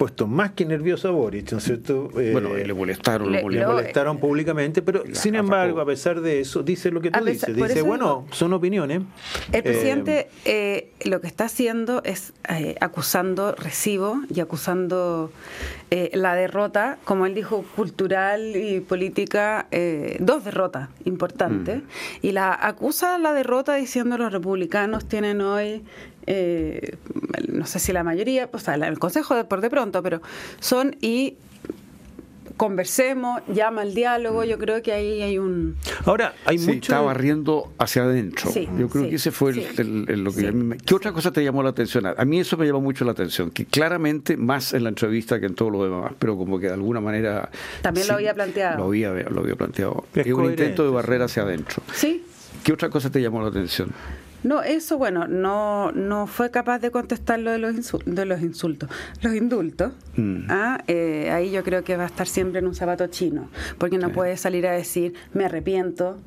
puesto 0.00 0.26
más 0.26 0.52
que 0.52 0.64
nervioso 0.64 1.08
a 1.08 1.10
Boric, 1.10 1.52
¿no 1.52 1.58
es 1.58 1.64
cierto? 1.64 2.08
Eh, 2.18 2.30
Bueno, 2.32 2.54
le 2.54 2.72
molestaron, 2.72 3.30
le- 3.30 3.42
lo 3.42 3.50
le 3.50 3.60
lo- 3.60 3.72
molestaron 3.72 4.16
públicamente, 4.18 4.80
pero 4.80 5.04
la 5.04 5.14
sin 5.14 5.34
embargo, 5.34 5.78
a 5.78 5.84
pesar 5.84 6.22
de 6.22 6.40
eso, 6.40 6.62
dice 6.62 6.90
lo 6.90 7.02
que 7.02 7.10
tú 7.10 7.22
pesar- 7.22 7.50
dices. 7.52 7.68
Dice, 7.68 7.82
bueno, 7.82 8.24
digo- 8.24 8.34
son 8.34 8.54
opiniones. 8.54 9.02
El 9.52 9.58
Eh, 9.58 9.62
presidente 9.62 10.28
eh, 10.46 10.90
lo 11.04 11.20
que 11.20 11.26
está 11.26 11.44
haciendo 11.44 12.00
es 12.02 12.32
eh, 12.48 12.76
acusando 12.80 13.54
recibo 13.54 14.22
y 14.34 14.40
acusando 14.40 15.30
eh, 15.90 16.10
la 16.14 16.34
derrota, 16.34 16.96
como 17.04 17.26
él 17.26 17.34
dijo, 17.34 17.62
cultural 17.76 18.56
y 18.56 18.80
política, 18.80 19.66
eh, 19.70 20.16
dos 20.20 20.44
derrotas 20.44 20.88
importantes, 21.04 21.82
y 22.22 22.32
la 22.32 22.56
acusa 22.58 23.18
la 23.18 23.34
derrota 23.34 23.74
diciendo 23.74 24.16
los 24.16 24.32
republicanos 24.32 25.06
tienen 25.06 25.40
hoy 25.42 25.82
eh, 26.26 26.96
no 27.48 27.66
sé 27.66 27.78
si 27.78 27.92
la 27.92 28.04
mayoría, 28.04 28.48
o 28.52 28.58
sea, 28.58 28.74
el 28.74 28.98
Consejo 28.98 29.34
de, 29.34 29.44
por 29.44 29.60
de 29.60 29.70
pronto, 29.70 30.02
pero 30.02 30.20
son 30.60 30.96
y 31.00 31.36
conversemos, 32.56 33.40
llama 33.48 33.80
al 33.82 33.94
diálogo, 33.94 34.44
yo 34.44 34.58
creo 34.58 34.82
que 34.82 34.92
ahí 34.92 35.22
hay 35.22 35.38
un... 35.38 35.76
Ahora, 36.04 36.34
hay 36.44 36.58
Sí, 36.58 36.66
mucho... 36.66 36.92
está 36.92 37.00
barriendo 37.00 37.72
hacia 37.78 38.02
adentro. 38.02 38.50
Sí, 38.50 38.68
Yo 38.78 38.88
creo 38.90 39.04
sí, 39.04 39.08
que 39.10 39.16
ese 39.16 39.30
fue 39.30 39.52
el- 39.52 39.56
sí. 39.62 39.66
el- 39.78 40.04
el- 40.08 40.24
lo 40.24 40.30
que 40.30 40.40
Sí. 40.40 40.46
a 40.46 40.52
mí 40.52 40.62
me- 40.64 40.76
¿Qué 40.76 40.94
otra 40.94 41.12
cosa 41.12 41.30
te 41.32 41.42
llamó 41.42 41.62
la 41.62 41.70
atención? 41.70 42.04
A 42.06 42.22
mí 42.26 42.38
eso 42.38 42.58
me 42.58 42.66
llamó 42.66 42.82
mucho 42.82 43.06
la 43.06 43.12
atención, 43.12 43.50
que 43.50 43.64
claramente 43.64 44.36
más 44.36 44.74
en 44.74 44.82
la 44.82 44.90
entrevista 44.90 45.40
que 45.40 45.46
en 45.46 45.54
todo 45.54 45.70
lo 45.70 45.84
demás, 45.84 46.12
pero 46.18 46.36
como 46.36 46.58
que 46.60 46.66
de 46.66 46.74
alguna 46.74 47.00
manera... 47.00 47.48
También 47.80 48.06
lo 48.08 48.14
había 48.14 48.34
planteado. 48.34 48.76
Lo 48.76 48.84
había, 48.84 49.10
lo 49.14 49.40
había 49.40 49.56
planteado. 49.56 50.04
Es 50.14 50.26
Es 50.26 50.32
un 50.34 50.44
intento 50.44 50.84
de 50.84 50.90
barrer 50.90 51.22
hacia 51.22 51.44
adentro. 51.44 51.82
Sí, 51.94 52.24
¿Qué 52.62 52.74
otra 52.74 52.90
cosa 52.90 53.08
te 53.10 53.22
llamó 53.22 53.40
la 53.40 53.48
atención? 53.48 53.90
No, 54.42 54.62
eso, 54.62 54.96
bueno, 54.96 55.26
no, 55.28 55.92
no 55.92 56.26
fue 56.26 56.50
capaz 56.50 56.78
de 56.78 56.90
contestar 56.90 57.38
lo 57.40 57.50
de 57.50 57.58
los, 57.58 57.74
insu- 57.74 58.02
de 58.04 58.24
los 58.24 58.40
insultos. 58.40 58.88
Los 59.22 59.34
indultos, 59.34 59.92
Mm. 60.16 60.46
ah, 60.48 60.82
eh, 60.88 61.30
ahí 61.30 61.50
yo 61.50 61.62
creo 61.62 61.84
que 61.84 61.96
va 61.96 62.04
a 62.04 62.06
estar 62.06 62.26
siempre 62.26 62.58
en 62.60 62.66
un 62.66 62.74
zapato 62.74 63.06
chino, 63.08 63.48
porque 63.78 63.98
no 63.98 64.10
puede 64.10 64.36
salir 64.36 64.66
a 64.66 64.72
decir, 64.72 65.14
me 65.34 65.44
arrepiento 65.44 66.18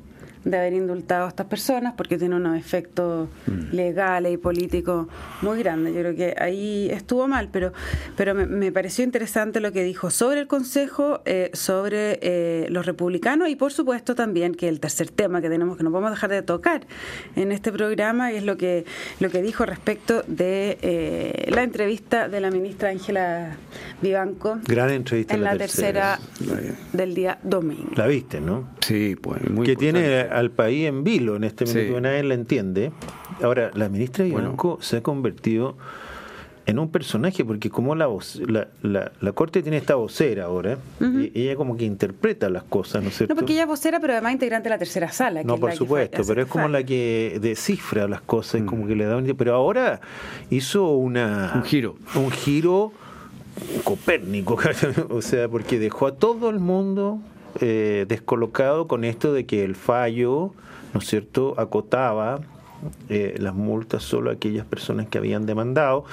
de 0.44 0.56
haber 0.58 0.74
indultado 0.74 1.26
a 1.26 1.28
estas 1.28 1.46
personas, 1.46 1.94
porque 1.96 2.18
tiene 2.18 2.36
unos 2.36 2.56
efectos 2.58 3.28
Mm. 3.46 3.74
legales 3.74 4.32
y 4.32 4.36
políticos 4.36 5.06
muy 5.42 5.58
grandes. 5.58 5.94
Yo 5.94 6.00
creo 6.00 6.14
que 6.14 6.34
ahí 6.38 6.88
estuvo 6.90 7.26
mal, 7.28 7.48
pero, 7.50 7.72
pero 8.16 8.34
me, 8.34 8.46
me 8.46 8.72
pareció 8.72 9.04
interesante 9.04 9.60
lo 9.60 9.72
que 9.72 9.82
dijo 9.84 10.10
sobre 10.10 10.40
el 10.40 10.46
Consejo, 10.46 11.20
eh, 11.24 11.50
sobre 11.52 12.18
eh, 12.22 12.66
los 12.70 12.86
republicanos 12.86 13.48
y 13.48 13.56
por 13.56 13.72
supuesto 13.72 14.14
también 14.14 14.54
que 14.54 14.68
el 14.68 14.80
tercer 14.80 15.10
tema 15.10 15.40
que 15.40 15.48
tenemos 15.48 15.76
que 15.76 15.84
no 15.84 15.90
podemos 15.90 16.10
dejar 16.10 16.30
de 16.30 16.42
tocar 16.42 16.86
en 17.36 17.52
este 17.52 17.72
programa 17.72 18.32
es 18.32 18.44
lo 18.44 18.56
que 18.56 18.84
lo 19.20 19.30
que 19.30 19.42
dijo 19.42 19.64
respecto 19.66 20.22
de 20.26 20.78
eh, 20.82 21.50
la 21.50 21.62
entrevista 21.62 22.28
de 22.28 22.40
la 22.40 22.50
ministra 22.50 22.90
Ángela 22.90 23.56
Vivanco 24.02 24.58
Gran 24.66 24.90
entrevista 24.90 25.34
en 25.34 25.44
la 25.44 25.56
tercera, 25.56 26.18
tercera. 26.38 26.74
del 26.92 27.14
día 27.14 27.38
domingo. 27.42 27.90
La 27.96 28.06
viste, 28.06 28.40
¿no? 28.40 28.73
Sí, 28.86 29.16
pues 29.20 29.40
muy 29.50 29.64
que 29.66 29.72
importante. 29.72 29.76
tiene 29.76 30.20
al 30.20 30.50
país 30.50 30.86
en 30.86 31.04
vilo 31.04 31.36
en 31.36 31.44
este 31.44 31.66
Sí. 31.66 31.78
minuto, 31.78 32.00
nadie 32.00 32.22
la 32.22 32.34
entiende. 32.34 32.92
Ahora, 33.42 33.70
la 33.74 33.88
ministra 33.88 34.24
Bueno. 34.24 34.38
Vivanco 34.40 34.78
se 34.80 34.98
ha 34.98 35.02
convertido 35.02 35.76
en 36.66 36.78
un 36.78 36.90
personaje, 36.90 37.44
porque 37.44 37.68
como 37.68 37.94
la, 37.94 38.06
voz, 38.06 38.40
la, 38.46 38.68
la, 38.80 39.12
la 39.20 39.32
Corte 39.32 39.60
tiene 39.62 39.76
esta 39.76 39.96
vocera 39.96 40.44
ahora, 40.44 40.78
y 40.98 41.38
ella 41.42 41.56
como 41.56 41.76
que 41.76 41.84
interpreta 41.84 42.48
las 42.48 42.62
cosas, 42.62 43.02
¿no 43.02 43.10
es 43.10 43.16
cierto? 43.18 43.34
No, 43.34 43.38
porque 43.38 43.52
ella 43.52 43.62
es 43.64 43.68
vocera, 43.68 44.00
pero 44.00 44.14
además 44.14 44.32
integrante 44.32 44.70
de 44.70 44.74
la 44.74 44.78
tercera 44.78 45.12
sala. 45.12 45.40
que 45.42 45.46
No, 45.46 45.54
es 45.54 45.60
por 45.60 45.72
supuesto, 45.74 46.22
pero 46.26 46.40
es 46.42 46.48
como 46.48 46.68
la 46.68 46.82
que 46.82 47.38
descifra 47.42 48.08
las 48.08 48.22
cosas, 48.22 48.62
Mm. 48.62 48.66
como 48.66 48.86
que 48.86 48.96
le 48.96 49.04
da 49.04 49.16
un... 49.18 49.26
Pero 49.36 49.54
ahora 49.54 50.00
hizo 50.48 50.88
una... 50.92 51.52
Un 51.54 51.64
giro. 51.64 51.96
Un 52.14 52.30
giro 52.30 52.92
copérnico, 53.84 54.56
o 55.10 55.20
sea, 55.22 55.48
porque 55.48 55.78
dejó 55.78 56.06
a 56.06 56.14
todo 56.16 56.48
el 56.50 56.60
mundo 56.60 57.18
eh, 57.60 58.06
descolocado 58.08 58.86
con 58.88 59.04
esto 59.04 59.32
de 59.32 59.46
que 59.46 59.64
el 59.64 59.74
fallo, 59.74 60.52
¿no 60.92 61.00
es 61.00 61.06
cierto?, 61.06 61.54
acotaba 61.58 62.40
eh, 63.08 63.36
las 63.38 63.54
multas 63.54 64.02
solo 64.02 64.30
a 64.30 64.34
aquellas 64.34 64.66
personas 64.66 65.06
que 65.08 65.18
habían 65.18 65.46
demandado. 65.46 66.04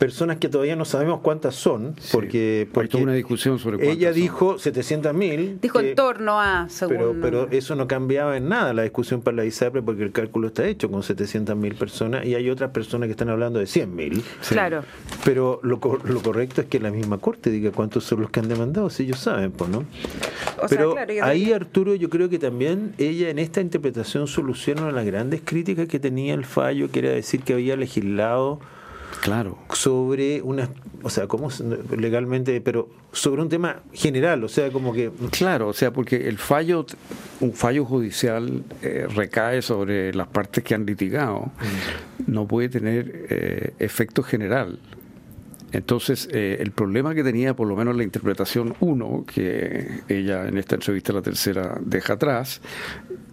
Personas 0.00 0.38
que 0.38 0.48
todavía 0.48 0.76
no 0.76 0.86
sabemos 0.86 1.20
cuántas 1.20 1.54
son, 1.54 1.94
Sí. 2.00 2.08
porque, 2.10 2.60
Hay 2.66 2.72
porque 2.72 2.88
toda 2.88 3.04
una 3.04 3.12
discusión 3.12 3.58
sobre 3.58 3.76
cuántas 3.76 3.96
ella 3.98 4.12
dijo 4.12 4.58
700 4.58 5.12
mil. 5.12 5.58
Dijo 5.60 5.78
en 5.78 5.94
torno 5.94 6.40
a, 6.40 6.70
según... 6.70 6.96
Pero, 6.96 7.16
pero 7.20 7.48
eso 7.50 7.76
no 7.76 7.86
cambiaba 7.86 8.38
en 8.38 8.48
nada 8.48 8.72
la 8.72 8.82
discusión 8.82 9.20
para 9.20 9.36
la 9.36 9.44
ISAPRE 9.44 9.82
porque 9.82 10.02
el 10.02 10.12
cálculo 10.12 10.48
está 10.48 10.66
hecho 10.66 10.90
con 10.90 11.02
700 11.02 11.54
mil 11.54 11.74
personas 11.74 12.24
y 12.24 12.34
hay 12.34 12.48
otras 12.48 12.70
personas 12.70 13.08
que 13.08 13.10
están 13.10 13.28
hablando 13.28 13.58
de 13.58 13.66
100 13.66 13.94
mil. 13.94 14.24
Claro. 14.48 14.84
Pero 15.22 15.60
lo, 15.62 15.78
lo 16.04 16.22
correcto 16.22 16.62
es 16.62 16.66
que 16.68 16.80
la 16.80 16.90
misma 16.90 17.18
corte 17.18 17.50
diga 17.50 17.70
cuántos 17.70 18.04
son 18.04 18.22
los 18.22 18.30
que 18.30 18.40
han 18.40 18.48
demandado, 18.48 18.88
si 18.88 19.02
ellos 19.02 19.18
saben, 19.18 19.52
pues, 19.52 19.68
¿no? 19.68 19.84
O 20.62 20.66
sea, 20.66 20.78
Pero 20.78 20.92
claro, 20.94 21.12
yo 21.12 21.24
ahí, 21.26 21.52
Arturo, 21.52 21.94
yo 21.94 22.08
creo 22.08 22.30
que 22.30 22.38
también 22.38 22.94
ella 22.96 23.28
en 23.28 23.38
esta 23.38 23.60
interpretación 23.60 24.26
soluciona 24.26 24.80
una 24.80 24.90
de 24.92 24.96
las 24.96 25.04
grandes 25.04 25.42
críticas 25.44 25.88
que 25.88 26.00
tenía 26.00 26.32
el 26.32 26.46
fallo, 26.46 26.90
que 26.90 27.00
era 27.00 27.10
decir 27.10 27.42
que 27.42 27.52
había 27.52 27.76
legislado 27.76 28.60
Claro. 29.20 29.58
sobre 29.72 30.40
una, 30.42 30.70
o 31.02 31.10
sea, 31.10 31.26
¿cómo 31.26 31.48
legalmente? 31.96 32.60
Pero 32.60 32.88
sobre 33.12 33.42
un 33.42 33.48
tema 33.48 33.82
general, 33.92 34.42
o 34.44 34.48
sea, 34.48 34.70
como 34.70 34.92
que 34.92 35.10
Claro, 35.30 35.68
o 35.68 35.72
sea, 35.72 35.92
porque 35.92 36.28
el 36.28 36.38
fallo, 36.38 36.86
un 37.40 37.52
fallo 37.52 37.84
judicial 37.84 38.62
eh, 38.82 39.06
recae 39.14 39.62
sobre 39.62 40.14
las 40.14 40.28
partes 40.28 40.64
que 40.64 40.74
han 40.74 40.86
litigado, 40.86 41.50
no 42.26 42.46
puede 42.46 42.68
tener 42.68 43.26
eh, 43.30 43.74
efecto 43.78 44.22
general. 44.22 44.78
Entonces, 45.72 46.28
eh, 46.32 46.56
el 46.60 46.72
problema 46.72 47.14
que 47.14 47.22
tenía, 47.22 47.54
por 47.54 47.68
lo 47.68 47.76
menos 47.76 47.96
la 47.96 48.02
interpretación 48.02 48.74
1, 48.80 49.24
que 49.32 50.00
ella 50.08 50.48
en 50.48 50.58
esta 50.58 50.74
entrevista, 50.74 51.12
la 51.12 51.22
tercera, 51.22 51.78
deja 51.80 52.14
atrás, 52.14 52.60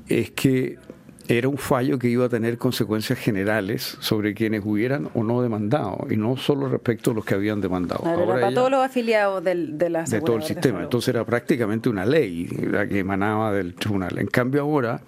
es 0.08 0.32
que 0.32 0.78
era 1.28 1.50
un 1.50 1.58
fallo 1.58 2.00
que 2.00 2.08
iba 2.08 2.26
a 2.26 2.30
tener 2.30 2.58
consecuencias 2.58 3.20
generales 3.20 3.98
sobre 4.00 4.34
quienes 4.34 4.62
hubieran 4.64 5.10
o 5.14 5.24
no 5.24 5.42
demandado, 5.42 6.08
y 6.10 6.16
no 6.16 6.38
solo 6.38 6.70
respecto 6.70 7.12
a 7.12 7.14
los 7.14 7.26
que 7.26 7.36
habían 7.36 7.60
demandado. 7.60 8.06
Ahora 8.06 8.42
para 8.42 8.54
todos 8.54 8.72
los 8.72 8.86
afiliados 8.86 9.44
del, 9.44 9.78
de 9.78 9.90
la 9.90 10.04
De 10.04 10.22
todo 10.22 10.38
el 10.38 10.44
sistema. 10.44 10.84
Entonces 10.84 11.10
era 11.10 11.26
prácticamente 11.26 11.90
una 11.90 12.06
ley 12.06 12.46
la 12.46 12.88
que 12.88 13.00
emanaba 13.00 13.52
del 13.52 13.76
tribunal. 13.76 14.18
En 14.18 14.28
cambio 14.28 14.62
ahora 14.62 15.02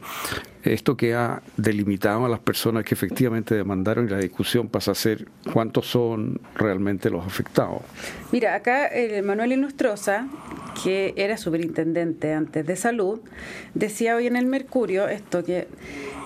esto 0.63 0.97
que 0.97 1.15
ha 1.15 1.41
delimitado 1.55 2.25
a 2.25 2.29
las 2.29 2.39
personas 2.39 2.83
que 2.83 2.93
efectivamente 2.93 3.55
demandaron 3.55 4.07
y 4.07 4.09
la 4.09 4.17
discusión 4.17 4.67
pasa 4.67 4.91
a 4.91 4.95
ser 4.95 5.25
cuántos 5.53 5.88
son 5.88 6.41
realmente 6.55 7.09
los 7.09 7.25
afectados. 7.25 7.81
Mira, 8.31 8.55
acá 8.55 8.88
eh, 8.88 9.21
Manuel 9.21 9.53
Ilustrosa, 9.53 10.27
que 10.83 11.13
era 11.15 11.38
superintendente 11.38 12.33
antes 12.33 12.65
de 12.65 12.75
salud, 12.75 13.19
decía 13.73 14.15
hoy 14.15 14.27
en 14.27 14.35
el 14.35 14.47
Mercurio 14.47 15.07
esto 15.07 15.43
que 15.43 15.67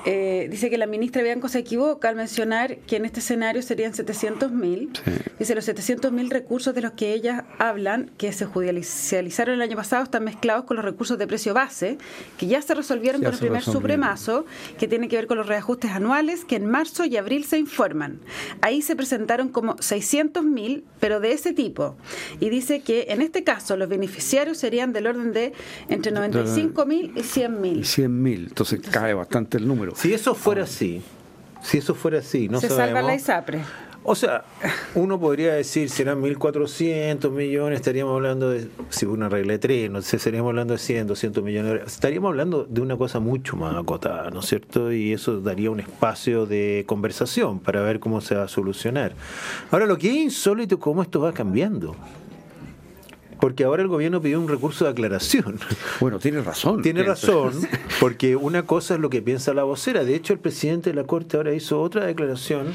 eh, 0.05 0.47
dice 0.51 0.69
que 0.69 0.77
la 0.77 0.85
ministra 0.85 1.23
Bianco 1.23 1.47
se 1.47 1.59
equivoca 1.59 2.09
al 2.09 2.15
mencionar 2.15 2.77
que 2.79 2.97
en 2.97 3.05
este 3.05 3.21
escenario 3.21 3.61
serían 3.61 3.93
700 3.93 4.51
mil. 4.51 4.91
Dice 5.39 5.55
los 5.55 5.65
700 5.65 6.11
mil 6.11 6.29
recursos 6.29 6.75
de 6.75 6.81
los 6.81 6.91
que 6.91 7.13
ellas 7.13 7.43
hablan, 7.57 8.11
que 8.17 8.33
se 8.33 8.45
judicializaron 8.45 9.55
el 9.55 9.61
año 9.61 9.77
pasado, 9.77 10.03
están 10.03 10.25
mezclados 10.25 10.65
con 10.65 10.75
los 10.75 10.85
recursos 10.85 11.17
de 11.17 11.25
precio 11.27 11.53
base, 11.53 11.97
que 12.37 12.47
ya 12.47 12.61
se 12.61 12.75
resolvieron 12.75 13.21
con 13.21 13.33
el 13.33 13.39
primer 13.39 13.63
supremazo, 13.63 14.45
que 14.77 14.87
tiene 14.87 15.07
que 15.07 15.15
ver 15.15 15.27
con 15.27 15.37
los 15.37 15.47
reajustes 15.47 15.91
anuales, 15.91 16.43
que 16.43 16.57
en 16.57 16.65
marzo 16.65 17.05
y 17.05 17.15
abril 17.15 17.45
se 17.45 17.57
informan. 17.57 18.19
Ahí 18.61 18.81
se 18.81 18.95
presentaron 18.95 19.49
como 19.49 19.77
600 19.79 20.43
mil, 20.43 20.83
pero 20.99 21.19
de 21.19 21.31
ese 21.31 21.53
tipo. 21.53 21.95
Y 22.39 22.49
dice 22.49 22.81
que 22.81 23.07
en 23.09 23.21
este 23.21 23.43
caso 23.43 23.77
los 23.77 23.87
beneficiarios 23.87 24.57
serían 24.57 24.91
del 24.91 25.07
orden 25.07 25.31
de 25.31 25.53
entre 25.87 26.11
95 26.11 26.85
mil 26.85 27.13
y 27.15 27.23
100 27.23 27.61
mil. 27.61 27.85
100 27.85 28.21
mil, 28.21 28.47
entonces 28.49 28.81
cae 28.81 29.13
bastante 29.13 29.57
el 29.57 29.67
número. 29.67 29.92
Si 29.95 30.13
eso 30.13 30.35
fuera 30.35 30.63
así, 30.63 31.01
si 31.61 31.77
eso 31.77 31.95
fuera 31.95 32.19
así, 32.19 32.49
no 32.49 32.59
se 32.59 32.69
salva 32.69 33.01
la 33.01 33.15
ISAPRE. 33.15 33.61
O 34.05 34.15
sea, 34.15 34.43
uno 34.95 35.17
podría 35.17 35.53
decir, 35.53 35.89
si 35.89 36.01
eran 36.01 36.21
1.400 36.21 37.31
millones, 37.31 37.77
estaríamos 37.77 38.13
hablando 38.15 38.49
de, 38.49 38.67
si 38.89 39.05
una 39.05 39.29
regla 39.29 39.53
de 39.53 39.59
tres, 39.59 39.89
no 39.89 40.01
sé, 40.01 40.17
estaríamos 40.17 40.49
hablando 40.49 40.73
de 40.73 40.79
100, 40.79 41.07
200 41.07 41.41
millones, 41.41 41.83
estaríamos 41.87 42.27
hablando 42.29 42.65
de 42.65 42.81
una 42.81 42.97
cosa 42.97 43.21
mucho 43.21 43.55
más 43.55 43.77
acotada, 43.77 44.29
¿no 44.29 44.41
es 44.41 44.47
cierto? 44.47 44.91
Y 44.91 45.13
eso 45.13 45.39
daría 45.39 45.71
un 45.71 45.79
espacio 45.79 46.45
de 46.45 46.83
conversación 46.85 47.59
para 47.59 47.81
ver 47.81 48.01
cómo 48.01 48.19
se 48.19 48.35
va 48.35 48.43
a 48.43 48.47
solucionar. 48.49 49.13
Ahora, 49.71 49.85
lo 49.85 49.97
que 49.97 50.09
es 50.09 50.15
insólito 50.15 50.75
es 50.75 50.81
cómo 50.81 51.01
esto 51.01 51.21
va 51.21 51.31
cambiando 51.31 51.95
porque 53.43 53.65
ahora 53.65 53.81
el 53.81 53.89
gobierno 53.89 54.21
pidió 54.21 54.39
un 54.39 54.47
recurso 54.47 54.85
de 54.85 54.91
aclaración. 54.91 55.59
Bueno, 55.99 56.17
tiene 56.17 56.41
razón. 56.41 56.81
Tiene 56.81 57.03
razón, 57.03 57.53
porque 57.99 58.37
una 58.37 58.63
cosa 58.63 58.93
es 58.93 59.01
lo 59.01 59.09
que 59.09 59.21
piensa 59.21 59.53
la 59.53 59.63
vocera. 59.63 60.05
De 60.05 60.15
hecho, 60.15 60.31
el 60.31 60.39
presidente 60.39 60.91
de 60.91 60.95
la 60.95 61.03
Corte 61.03 61.35
ahora 61.35 61.53
hizo 61.53 61.81
otra 61.81 62.05
declaración 62.05 62.67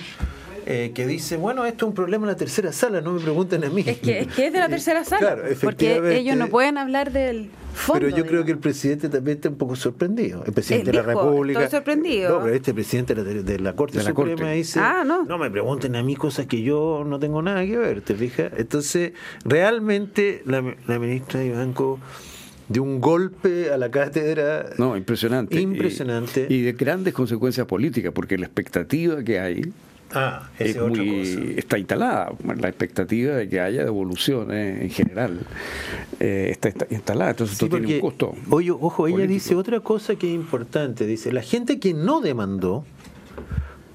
eh, 0.71 0.93
que 0.93 1.07
dice, 1.07 1.39
bueno, 1.39 1.65
esto 1.65 1.87
es 1.87 1.89
un 1.89 1.95
problema 1.95 2.27
en 2.27 2.33
la 2.33 2.37
tercera 2.37 2.75
sala, 2.75 3.01
no 3.01 3.13
me 3.13 3.21
pregunten 3.21 3.65
a 3.65 3.71
mí. 3.71 3.83
Es 3.87 3.97
que 4.01 4.21
es, 4.21 4.53
de 4.53 4.59
la 4.59 4.69
tercera 4.69 5.03
sala, 5.03 5.19
claro, 5.19 5.43
porque 5.63 6.19
ellos 6.19 6.37
no 6.37 6.49
pueden 6.49 6.77
hablar 6.77 7.11
del 7.11 7.49
fondo. 7.73 8.05
Pero 8.05 8.15
yo 8.15 8.27
creo 8.27 8.45
que 8.45 8.51
el 8.53 8.59
presidente 8.59 9.09
también 9.09 9.39
está 9.39 9.49
un 9.49 9.57
poco 9.57 9.77
sorprendido. 9.77 10.45
El 10.45 10.53
presidente 10.53 10.91
de 10.91 10.99
la 10.99 11.05
República. 11.05 11.65
Estoy 11.65 11.79
sorprendido. 11.79 12.37
No, 12.37 12.45
pero 12.45 12.55
este 12.55 12.75
presidente 12.75 13.15
de 13.15 13.59
la, 13.61 13.75
Corte 13.75 13.99
Suprema 14.03 14.51
dice, 14.51 14.79
ah, 14.79 15.05
no. 15.07 15.25
no 15.25 15.39
me 15.39 15.51
pregunten 15.51 15.97
a 15.97 16.03
mí 16.03 16.15
cosas 16.17 16.45
que 16.45 16.61
yo 16.61 17.03
no 17.03 17.19
tengo 17.19 17.41
nada 17.41 17.65
que 17.65 17.79
ver, 17.79 18.03
¿te 18.03 18.15
fijas? 18.15 18.53
Entonces, 18.59 19.13
realmente 19.47 20.43
la, 20.45 20.77
la 20.87 20.99
ministra 20.99 21.41
de 21.41 21.53
Banco 21.53 21.99
de 22.69 22.81
un 22.81 23.01
golpe 23.01 23.71
a 23.73 23.79
la 23.79 23.91
cátedra. 23.91 24.67
No, 24.77 24.99
impresionante. 24.99 25.59
Impresionante. 25.59 26.47
y, 26.49 26.61
de 26.61 26.73
grandes 26.73 27.15
consecuencias 27.15 27.67
políticas, 27.67 28.13
porque 28.13 28.37
la 28.37 28.45
expectativa 28.45 29.25
que 29.25 29.41
hay 29.41 29.73
Ah, 30.15 30.49
es 30.59 30.77
muy, 30.81 31.55
está 31.57 31.79
instalada. 31.79 32.33
La 32.59 32.69
expectativa 32.69 33.35
de 33.35 33.49
que 33.49 33.61
haya 33.61 33.85
devoluciones 33.85 34.83
en 34.83 34.91
general 34.91 35.41
eh, 36.19 36.49
está, 36.51 36.71
instalada. 36.91 37.33
Entonces, 37.33 37.55
esto 37.55 37.69
tiene 37.69 37.95
un 37.95 38.01
costo. 38.01 38.35
Oye, 38.51 38.71
ojo, 38.71 39.07
ella 39.07 39.27
dice 39.27 39.55
otra 39.55 39.81
cosa 39.81 40.17
que 40.17 40.29
es 40.29 40.35
importante. 40.35 41.07
Dice: 41.07 41.33
la 41.33 41.43
gente 41.43 41.79
que 41.79 41.93
no 41.93 42.21
demandó 42.21 42.85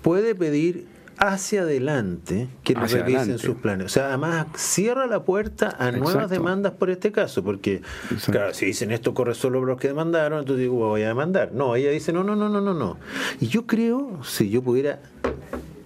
puede 0.01 0.35
pedir 0.35 0.85
hacia 1.17 1.61
adelante 1.61 2.49
que 2.63 2.73
le 2.73 2.85
revisen 2.87 3.39
sus 3.39 3.55
planes. 3.55 3.85
O 3.85 3.89
sea, 3.89 4.07
además 4.07 4.47
cierra 4.55 5.07
la 5.07 5.23
puerta 5.23 5.75
a 5.79 5.91
nuevas 5.91 6.29
demandas 6.29 6.73
por 6.73 6.89
este 6.89 7.11
caso, 7.11 7.43
porque, 7.43 7.81
claro, 8.25 8.53
si 8.53 8.65
dicen 8.65 8.91
esto 8.91 9.13
corre 9.13 9.33
solo 9.33 9.59
por 9.59 9.69
los 9.69 9.79
que 9.79 9.87
demandaron, 9.87 10.39
entonces 10.39 10.61
digo, 10.63 10.75
voy 10.75 11.03
a 11.03 11.07
demandar. 11.07 11.51
No, 11.53 11.75
ella 11.75 11.91
dice, 11.91 12.13
no, 12.13 12.23
no, 12.23 12.35
no, 12.35 12.49
no, 12.49 12.61
no, 12.61 12.73
no. 12.73 12.97
Y 13.39 13.47
yo 13.47 13.65
creo, 13.65 14.23
si 14.23 14.49
yo 14.49 14.61
pudiera 14.61 14.99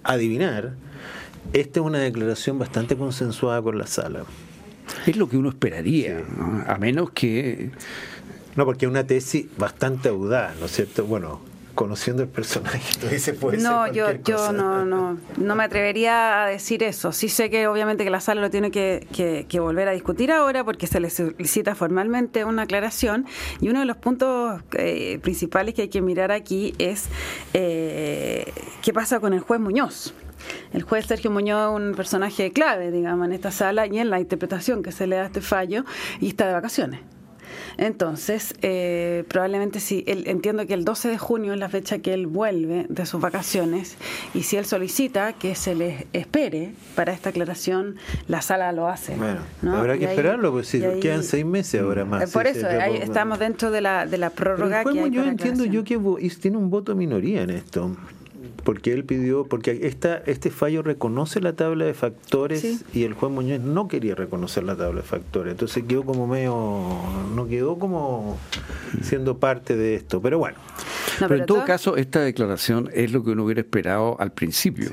adivinar, 0.08 0.74
esta 1.52 1.80
es 1.80 1.86
una 1.86 1.98
declaración 1.98 2.58
bastante 2.58 2.96
consensuada 2.96 3.62
con 3.62 3.78
la 3.78 3.86
sala. 3.86 4.24
Es 5.06 5.16
lo 5.16 5.28
que 5.28 5.36
uno 5.36 5.50
esperaría, 5.50 6.24
a 6.66 6.76
menos 6.78 7.10
que... 7.10 7.70
No, 8.56 8.64
porque 8.64 8.86
es 8.86 8.90
una 8.90 9.06
tesis 9.06 9.46
bastante 9.56 10.08
audaz, 10.08 10.58
¿no 10.58 10.66
es 10.66 10.72
cierto? 10.72 11.04
Bueno, 11.04 11.40
conociendo 11.78 12.24
el 12.24 12.28
personaje, 12.28 12.80
se 13.20 13.34
puede 13.34 13.58
No, 13.58 13.86
yo, 13.86 14.10
yo 14.24 14.52
no, 14.52 14.84
no, 14.84 15.16
no 15.36 15.54
me 15.54 15.62
atrevería 15.62 16.42
a 16.42 16.48
decir 16.48 16.82
eso. 16.82 17.12
Sí 17.12 17.28
sé 17.28 17.50
que 17.50 17.68
obviamente 17.68 18.02
que 18.02 18.10
la 18.10 18.18
sala 18.18 18.40
lo 18.40 18.50
tiene 18.50 18.72
que, 18.72 19.06
que, 19.48 19.60
volver 19.60 19.86
a 19.86 19.92
discutir 19.92 20.32
ahora 20.32 20.64
porque 20.64 20.88
se 20.88 20.98
le 20.98 21.08
solicita 21.08 21.76
formalmente 21.76 22.44
una 22.44 22.62
aclaración 22.62 23.26
y 23.60 23.68
uno 23.68 23.78
de 23.78 23.86
los 23.86 23.96
puntos 23.96 24.60
eh, 24.72 25.20
principales 25.22 25.74
que 25.74 25.82
hay 25.82 25.88
que 25.88 26.00
mirar 26.00 26.32
aquí 26.32 26.74
es 26.78 27.04
eh, 27.54 28.52
qué 28.82 28.92
pasa 28.92 29.20
con 29.20 29.32
el 29.32 29.38
juez 29.38 29.60
Muñoz. 29.60 30.14
El 30.72 30.82
juez 30.82 31.06
Sergio 31.06 31.30
Muñoz 31.30 31.70
es 31.70 31.80
un 31.80 31.94
personaje 31.94 32.52
clave, 32.52 32.90
digamos, 32.90 33.24
en 33.28 33.34
esta 33.34 33.52
sala 33.52 33.86
y 33.86 34.00
en 34.00 34.10
la 34.10 34.18
interpretación 34.18 34.82
que 34.82 34.90
se 34.90 35.06
le 35.06 35.14
da 35.14 35.22
a 35.22 35.26
este 35.26 35.42
fallo 35.42 35.84
y 36.18 36.26
está 36.26 36.48
de 36.48 36.54
vacaciones. 36.54 37.17
Entonces, 37.78 38.54
eh, 38.62 39.24
probablemente 39.28 39.78
sí, 39.78 40.02
él, 40.08 40.24
entiendo 40.26 40.66
que 40.66 40.74
el 40.74 40.84
12 40.84 41.08
de 41.08 41.16
junio 41.18 41.52
es 41.52 41.58
la 41.58 41.68
fecha 41.68 42.00
que 42.00 42.12
él 42.12 42.26
vuelve 42.26 42.86
de 42.88 43.06
sus 43.06 43.20
vacaciones 43.20 43.96
y 44.34 44.42
si 44.42 44.56
él 44.56 44.64
solicita 44.64 45.32
que 45.34 45.54
se 45.54 45.76
le 45.76 46.08
espere 46.12 46.72
para 46.96 47.12
esta 47.12 47.30
aclaración, 47.30 47.96
la 48.26 48.42
sala 48.42 48.72
lo 48.72 48.88
hace. 48.88 49.14
Bueno, 49.14 49.40
habrá 49.74 49.96
que 49.96 50.06
esperarlo, 50.06 50.50
pues 50.50 50.66
sí, 50.66 50.82
quedan 51.00 51.22
seis 51.22 51.46
meses 51.46 51.80
ahora 51.80 52.04
más. 52.04 52.22
Eh, 52.24 52.32
por 52.32 52.48
eso, 52.48 52.68
estamos 52.68 53.38
dentro 53.38 53.70
de 53.70 53.80
la, 53.80 54.06
de 54.06 54.18
la 54.18 54.30
prórroga. 54.30 54.82
que 54.82 55.10
yo 55.10 55.24
entiendo 55.24 55.64
yo 55.64 55.84
que 55.84 55.98
tiene 56.40 56.56
un 56.56 56.70
voto 56.70 56.96
minoría 56.96 57.42
en 57.42 57.50
esto 57.50 57.96
porque 58.68 58.92
él 58.92 59.06
pidió, 59.06 59.46
porque 59.46 59.80
esta, 59.84 60.18
este 60.26 60.50
fallo 60.50 60.82
reconoce 60.82 61.40
la 61.40 61.54
tabla 61.54 61.86
de 61.86 61.94
factores 61.94 62.84
y 62.92 63.04
el 63.04 63.14
juez 63.14 63.32
Muñoz 63.32 63.60
no 63.60 63.88
quería 63.88 64.14
reconocer 64.14 64.62
la 64.64 64.76
tabla 64.76 65.00
de 65.00 65.06
factores, 65.06 65.52
entonces 65.52 65.84
quedó 65.88 66.04
como 66.04 66.26
medio, 66.26 66.54
no 67.34 67.48
quedó 67.48 67.78
como 67.78 68.38
siendo 69.00 69.38
parte 69.38 69.74
de 69.74 69.94
esto, 69.94 70.20
pero 70.20 70.38
bueno. 70.38 70.58
pero, 71.18 71.36
en 71.36 71.46
todo, 71.46 71.64
caso, 71.64 71.96
esta 71.96 72.20
declaración 72.20 72.90
es 72.92 73.10
lo 73.10 73.24
que 73.24 73.30
uno 73.30 73.44
hubiera 73.44 73.62
esperado 73.62 74.20
al 74.20 74.32
principio. 74.32 74.90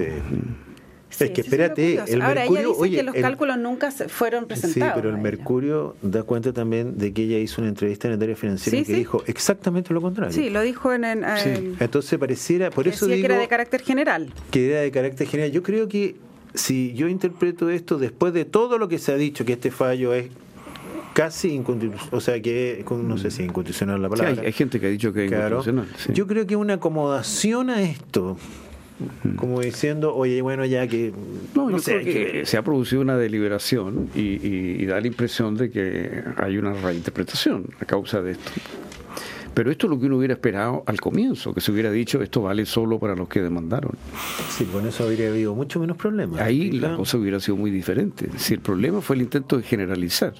Es 1.20 1.32
que 1.32 1.42
espérate, 1.42 2.04
el 2.08 2.22
Ahora, 2.22 2.42
Mercurio, 2.42 2.72
ella 2.72 2.84
dice 2.84 2.96
que 2.98 3.04
los 3.04 3.16
cálculos 3.16 3.58
nunca 3.58 3.92
fueron 3.92 4.46
presentados. 4.46 4.94
Sí, 4.94 5.02
pero 5.02 5.10
el 5.10 5.22
Mercurio 5.22 5.96
da 6.02 6.24
cuenta 6.24 6.54
también 6.54 6.98
de 6.98 7.14
que 7.14 7.24
ella 7.24 7.38
hizo 7.38 7.62
una 7.62 7.70
entrevista 7.70 8.08
en 8.08 8.16
el 8.16 8.24
área 8.24 8.36
financiera 8.36 8.78
y 8.78 8.84
que 8.84 8.94
dijo 8.94 9.24
exactamente 9.26 9.94
lo 9.94 10.02
contrario. 10.02 10.34
Sí, 10.34 10.50
lo 10.50 10.62
dijo 10.62 10.94
en. 10.94 11.06
el 11.06 11.76
Entonces 11.80 12.20
pareciera, 12.20 12.70
por 12.70 12.88
eso 12.88 13.08
digo 13.08 13.20
que 13.20 13.26
era 13.26 13.38
de 13.38 13.48
carácter 13.48 13.82
general. 13.82 14.34
Que 14.52 14.72
era 14.72 14.82
de 14.82 14.92
carácter 14.92 15.28
general. 15.28 15.52
Yo 15.52 15.64
creo 15.64 15.88
que 15.88 16.16
si 16.54 16.94
yo 16.94 17.08
interpreto 17.08 17.70
esto 17.70 17.98
después 17.98 18.34
de 18.34 18.46
todo 18.46 18.78
lo 18.78 18.88
que 18.88 19.00
se 19.00 19.12
ha 19.12 19.18
dicho 19.18 19.46
que 19.46 19.54
este 19.54 19.72
fallo 19.72 20.14
es 20.14 20.30
casi 21.14 21.54
inconstitucional, 21.54 22.10
o 22.12 22.20
sea 22.20 22.42
que 22.42 22.84
no 22.90 23.18
sé 23.18 23.32
si 23.32 23.44
inconstitucional 23.44 24.02
la 24.02 24.10
palabra. 24.10 24.42
hay, 24.42 24.52
gente 24.52 24.82
que 24.82 24.88
ha 24.88 24.90
dicho 24.90 25.14
que 25.14 25.26
es 25.26 25.32
inconstitucional. 25.32 25.88
Yo 26.14 26.28
creo 26.28 26.46
que 26.46 26.56
una 26.56 26.74
acomodación 26.74 27.70
a 27.70 27.82
esto 27.82 28.38
como 29.36 29.60
diciendo, 29.60 30.16
oye, 30.16 30.42
bueno, 30.42 30.66
ya 30.66 30.88
que... 30.88 31.14
No, 31.54 31.78
sé, 31.80 32.02
que, 32.02 32.46
se 32.46 32.58
ha 32.58 32.64
producido 32.64 33.02
una 33.02 33.18
deliberación 33.18 34.10
y, 34.16 34.86
da 34.86 35.00
la 35.00 35.08
impresión 35.08 35.56
de 35.56 35.70
que 35.70 36.24
hay 36.38 36.58
una 36.58 36.74
reinterpretación 36.74 37.68
a 37.80 37.86
causa 37.86 38.22
de 38.22 38.32
esto. 38.32 38.52
Pero 39.54 39.72
esto 39.72 39.88
es 39.88 39.92
lo 39.92 40.00
que 40.00 40.08
uno 40.08 40.18
hubiera 40.18 40.34
esperado 40.34 40.84
al 40.86 41.00
comienzo, 41.00 41.54
que 41.54 41.62
se 41.62 41.72
hubiera 41.72 41.90
dicho 41.90 42.22
esto 42.22 42.42
vale 42.42 42.66
solo 42.66 43.00
para 43.00 43.16
los 43.16 43.30
que 43.30 43.42
demandaron. 43.42 43.94
Sí, 44.50 44.66
con 44.66 44.86
eso 44.86 45.06
habría 45.06 45.30
habido 45.30 45.56
mucho 45.56 45.80
menos 45.80 45.96
problemas. 45.96 46.42
Ahí 46.42 46.72
la 46.72 46.98
cosa 46.98 47.18
hubiera 47.18 47.40
sido 47.40 47.56
muy 47.56 47.72
diferente. 47.72 48.28
Si 48.36 48.54
el 48.54 48.60
problema 48.60 49.00
fue 49.00 49.16
el 49.16 49.22
intento 49.22 49.56
de 49.56 49.64
generalizar. 49.64 50.34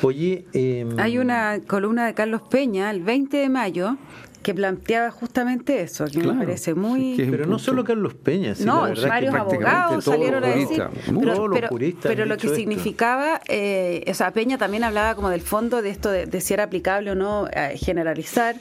Oye, 0.00 0.46
em, 0.54 0.98
hay 0.98 1.18
una 1.18 1.60
columna 1.66 2.06
de 2.06 2.14
Carlos 2.14 2.40
Peña 2.50 2.90
el 2.90 3.02
20 3.02 3.36
de 3.36 3.48
mayo 3.50 3.98
que 4.42 4.54
planteaba 4.54 5.10
justamente 5.10 5.82
eso, 5.82 6.06
que 6.06 6.18
me 6.18 6.32
parece 6.32 6.74
muy... 6.74 7.16
pero 7.30 7.46
no 7.46 7.58
solo 7.58 7.84
Carlos 7.84 8.14
Peña, 8.14 8.54
no, 8.60 8.82
varios 9.08 9.34
abogados 9.34 10.04
salieron 10.04 10.44
a 10.44 10.48
decir, 10.48 10.82
pero, 12.02 12.24
lo 12.24 12.36
que 12.36 12.48
significaba, 12.48 13.40
eh, 13.48 14.04
o 14.08 14.14
sea, 14.14 14.32
Peña 14.32 14.58
también 14.58 14.84
hablaba 14.84 15.14
como 15.14 15.30
del 15.30 15.42
fondo 15.42 15.82
de 15.82 15.90
esto 15.90 16.10
de, 16.10 16.40
si 16.40 16.54
era 16.54 16.64
aplicable 16.64 17.10
o 17.10 17.14
no 17.14 17.48
eh, 17.52 17.76
generalizar, 17.76 18.56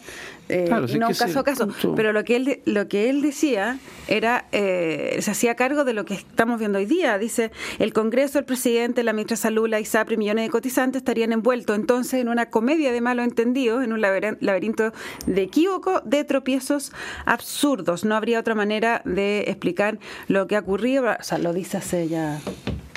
eh, 0.49 0.69
no 0.69 1.07
caso 1.07 1.39
a 1.39 1.43
caso. 1.43 1.67
Pero 1.95 2.13
lo 2.13 2.23
que 2.23 2.35
él 2.35 2.61
lo 2.65 2.87
que 2.87 3.09
él 3.09 3.21
decía 3.21 3.79
era 4.07 4.45
eh, 4.51 5.17
se 5.21 5.31
hacía 5.31 5.55
cargo 5.55 5.83
de 5.83 5.93
lo 5.93 6.05
que 6.05 6.13
estamos 6.13 6.59
viendo 6.59 6.77
hoy 6.77 6.85
día. 6.85 7.17
Dice 7.17 7.51
el 7.79 7.93
Congreso, 7.93 8.39
el 8.39 8.45
presidente, 8.45 9.03
la 9.03 9.13
ministra 9.13 9.37
Salula, 9.37 9.79
ISAPRI, 9.79 10.17
millones 10.17 10.45
de 10.45 10.49
cotizantes 10.49 11.01
estarían 11.01 11.31
envueltos 11.31 11.75
entonces 11.75 12.21
en 12.21 12.29
una 12.29 12.49
comedia 12.49 12.91
de 12.91 13.01
malos 13.01 13.25
entendidos, 13.25 13.83
en 13.83 13.93
un 13.93 14.01
laberinto 14.01 14.93
de 15.25 15.41
equívoco, 15.41 16.01
de 16.05 16.23
tropiezos 16.23 16.91
absurdos. 17.25 18.05
No 18.05 18.15
habría 18.15 18.39
otra 18.39 18.55
manera 18.55 19.01
de 19.05 19.45
explicar 19.47 19.99
lo 20.27 20.47
que 20.47 20.55
ha 20.55 20.59
ocurrido. 20.59 21.05
O 21.19 21.23
sea, 21.23 21.37
lo 21.37 21.53
dice 21.53 21.77
hace 21.77 22.07
ya 22.07 22.39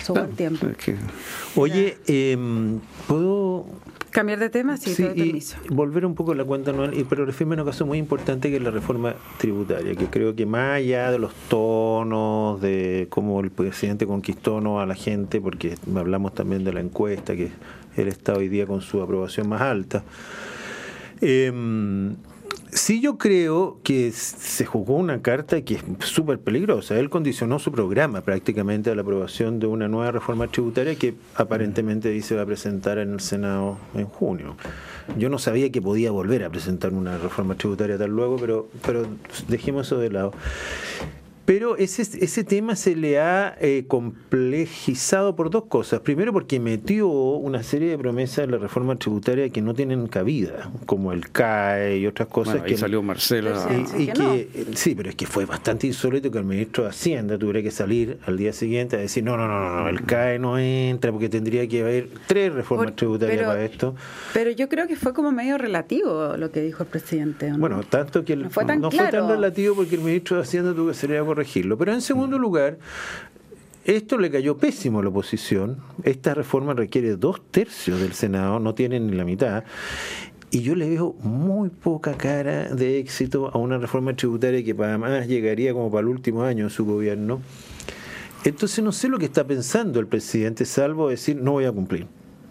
su 0.04 0.14
buen 0.14 0.30
tiempo. 0.32 0.66
Oye, 1.56 1.98
em, 2.06 2.80
¿puedo 3.06 3.39
Cambiar 4.10 4.40
de 4.40 4.50
tema, 4.50 4.76
sí, 4.76 4.90
y 5.14 5.42
volver 5.72 6.04
un 6.04 6.14
poco 6.14 6.32
a 6.32 6.34
la 6.34 6.44
cuenta 6.44 6.72
anual, 6.72 6.92
pero 7.08 7.24
refiero 7.24 7.52
a 7.52 7.54
una 7.54 7.64
cosa 7.64 7.84
muy 7.84 7.98
importante 7.98 8.50
que 8.50 8.56
es 8.56 8.62
la 8.62 8.72
reforma 8.72 9.14
tributaria, 9.38 9.94
que 9.94 10.06
creo 10.06 10.34
que 10.34 10.46
más 10.46 10.78
allá 10.78 11.12
de 11.12 11.18
los 11.18 11.32
tonos, 11.48 12.60
de 12.60 13.06
cómo 13.08 13.40
el 13.40 13.50
presidente 13.50 14.06
conquistó 14.06 14.60
no 14.60 14.80
a 14.80 14.86
la 14.86 14.96
gente, 14.96 15.40
porque 15.40 15.76
hablamos 15.94 16.34
también 16.34 16.64
de 16.64 16.72
la 16.72 16.80
encuesta, 16.80 17.36
que 17.36 17.50
él 17.96 18.08
está 18.08 18.34
hoy 18.34 18.48
día 18.48 18.66
con 18.66 18.80
su 18.80 19.00
aprobación 19.00 19.48
más 19.48 19.60
alta. 19.60 20.02
Eh, 21.20 21.52
Sí, 22.72 23.00
yo 23.00 23.18
creo 23.18 23.80
que 23.82 24.12
se 24.12 24.64
jugó 24.64 24.94
una 24.94 25.22
carta 25.22 25.60
que 25.62 25.74
es 25.74 25.84
súper 26.04 26.38
peligrosa. 26.38 26.98
Él 26.98 27.10
condicionó 27.10 27.58
su 27.58 27.72
programa 27.72 28.20
prácticamente 28.20 28.90
a 28.90 28.94
la 28.94 29.02
aprobación 29.02 29.58
de 29.58 29.66
una 29.66 29.88
nueva 29.88 30.12
reforma 30.12 30.46
tributaria 30.46 30.94
que 30.94 31.14
aparentemente 31.34 32.10
dice 32.10 32.36
va 32.36 32.42
a 32.42 32.46
presentar 32.46 32.98
en 32.98 33.14
el 33.14 33.20
Senado 33.20 33.76
en 33.94 34.06
junio. 34.06 34.56
Yo 35.18 35.28
no 35.28 35.38
sabía 35.38 35.72
que 35.72 35.82
podía 35.82 36.12
volver 36.12 36.44
a 36.44 36.50
presentar 36.50 36.92
una 36.92 37.18
reforma 37.18 37.56
tributaria 37.56 37.98
tal 37.98 38.10
luego, 38.10 38.36
pero, 38.36 38.68
pero 38.86 39.04
dejemos 39.48 39.88
eso 39.88 39.98
de 39.98 40.10
lado. 40.10 40.32
Pero 41.50 41.76
ese, 41.76 42.02
ese 42.02 42.44
tema 42.44 42.76
se 42.76 42.94
le 42.94 43.18
ha 43.18 43.56
eh, 43.60 43.84
complejizado 43.88 45.34
por 45.34 45.50
dos 45.50 45.64
cosas. 45.64 45.98
Primero 45.98 46.32
porque 46.32 46.60
metió 46.60 47.08
una 47.08 47.64
serie 47.64 47.90
de 47.90 47.98
promesas 47.98 48.44
en 48.44 48.52
la 48.52 48.58
reforma 48.58 48.94
tributaria 48.94 49.48
que 49.48 49.60
no 49.60 49.74
tienen 49.74 50.06
cabida, 50.06 50.70
como 50.86 51.10
el 51.10 51.28
CAE 51.30 51.98
y 51.98 52.06
otras 52.06 52.28
cosas. 52.28 52.52
Bueno, 52.52 52.66
ahí 52.66 52.70
que 52.70 52.78
salió 52.78 53.02
Marcelo. 53.02 53.50
Y, 53.98 54.06
que, 54.06 54.66
sí, 54.74 54.94
pero 54.94 55.10
es 55.10 55.16
que 55.16 55.26
fue 55.26 55.44
bastante 55.44 55.88
insólito 55.88 56.30
que 56.30 56.38
el 56.38 56.44
ministro 56.44 56.84
de 56.84 56.90
Hacienda 56.90 57.36
tuviera 57.36 57.62
que 57.62 57.72
salir 57.72 58.18
al 58.26 58.36
día 58.36 58.52
siguiente 58.52 58.94
a 58.94 59.00
decir, 59.00 59.24
no, 59.24 59.36
no, 59.36 59.48
no, 59.48 59.82
no, 59.82 59.88
el 59.88 60.02
CAE 60.04 60.38
no 60.38 60.56
entra 60.56 61.10
porque 61.10 61.28
tendría 61.28 61.66
que 61.66 61.80
haber 61.80 62.10
tres 62.28 62.54
reformas 62.54 62.94
tributarias 62.94 63.42
para 63.42 63.64
esto. 63.64 63.96
Pero 64.32 64.52
yo 64.52 64.68
creo 64.68 64.86
que 64.86 64.94
fue 64.94 65.12
como 65.12 65.32
medio 65.32 65.58
relativo 65.58 66.36
lo 66.36 66.52
que 66.52 66.60
dijo 66.60 66.84
el 66.84 66.88
presidente. 66.90 67.52
Bueno, 67.58 67.82
tanto 67.82 68.24
que 68.24 68.36
no, 68.36 68.50
fue 68.50 68.64
tan, 68.64 68.80
relativo 68.88 69.74
porque 69.74 69.96
el 69.96 70.02
ministro 70.02 70.36
de 70.36 70.44
Hacienda 70.44 70.72
tuvo 70.72 70.90
que 70.90 70.94
salir 70.94 71.16
a 71.16 71.39
pero 71.78 71.92
en 71.92 72.00
segundo 72.00 72.38
lugar, 72.38 72.78
esto 73.84 74.18
le 74.18 74.30
cayó 74.30 74.56
pésimo 74.56 75.00
a 75.00 75.02
la 75.02 75.08
oposición. 75.08 75.78
Esta 76.04 76.34
reforma 76.34 76.74
requiere 76.74 77.16
dos 77.16 77.40
tercios 77.50 78.00
del 78.00 78.12
Senado, 78.12 78.60
no 78.60 78.74
tienen 78.74 79.06
ni 79.06 79.16
la 79.16 79.24
mitad. 79.24 79.64
Y 80.50 80.62
yo 80.62 80.74
le 80.74 80.88
veo 80.88 81.14
muy 81.22 81.68
poca 81.68 82.16
cara 82.16 82.68
de 82.68 82.98
éxito 82.98 83.50
a 83.52 83.58
una 83.58 83.78
reforma 83.78 84.14
tributaria 84.14 84.64
que 84.64 84.74
además 84.82 85.28
llegaría 85.28 85.72
como 85.72 85.90
para 85.90 86.02
el 86.02 86.08
último 86.08 86.42
año 86.42 86.64
de 86.64 86.70
su 86.70 86.84
gobierno. 86.84 87.40
Entonces 88.44 88.82
no 88.82 88.92
sé 88.92 89.08
lo 89.08 89.18
que 89.18 89.26
está 89.26 89.46
pensando 89.46 90.00
el 90.00 90.06
presidente, 90.06 90.64
salvo 90.64 91.08
decir 91.08 91.36
no 91.36 91.52
voy 91.52 91.66
a 91.66 91.72
cumplir 91.72 92.06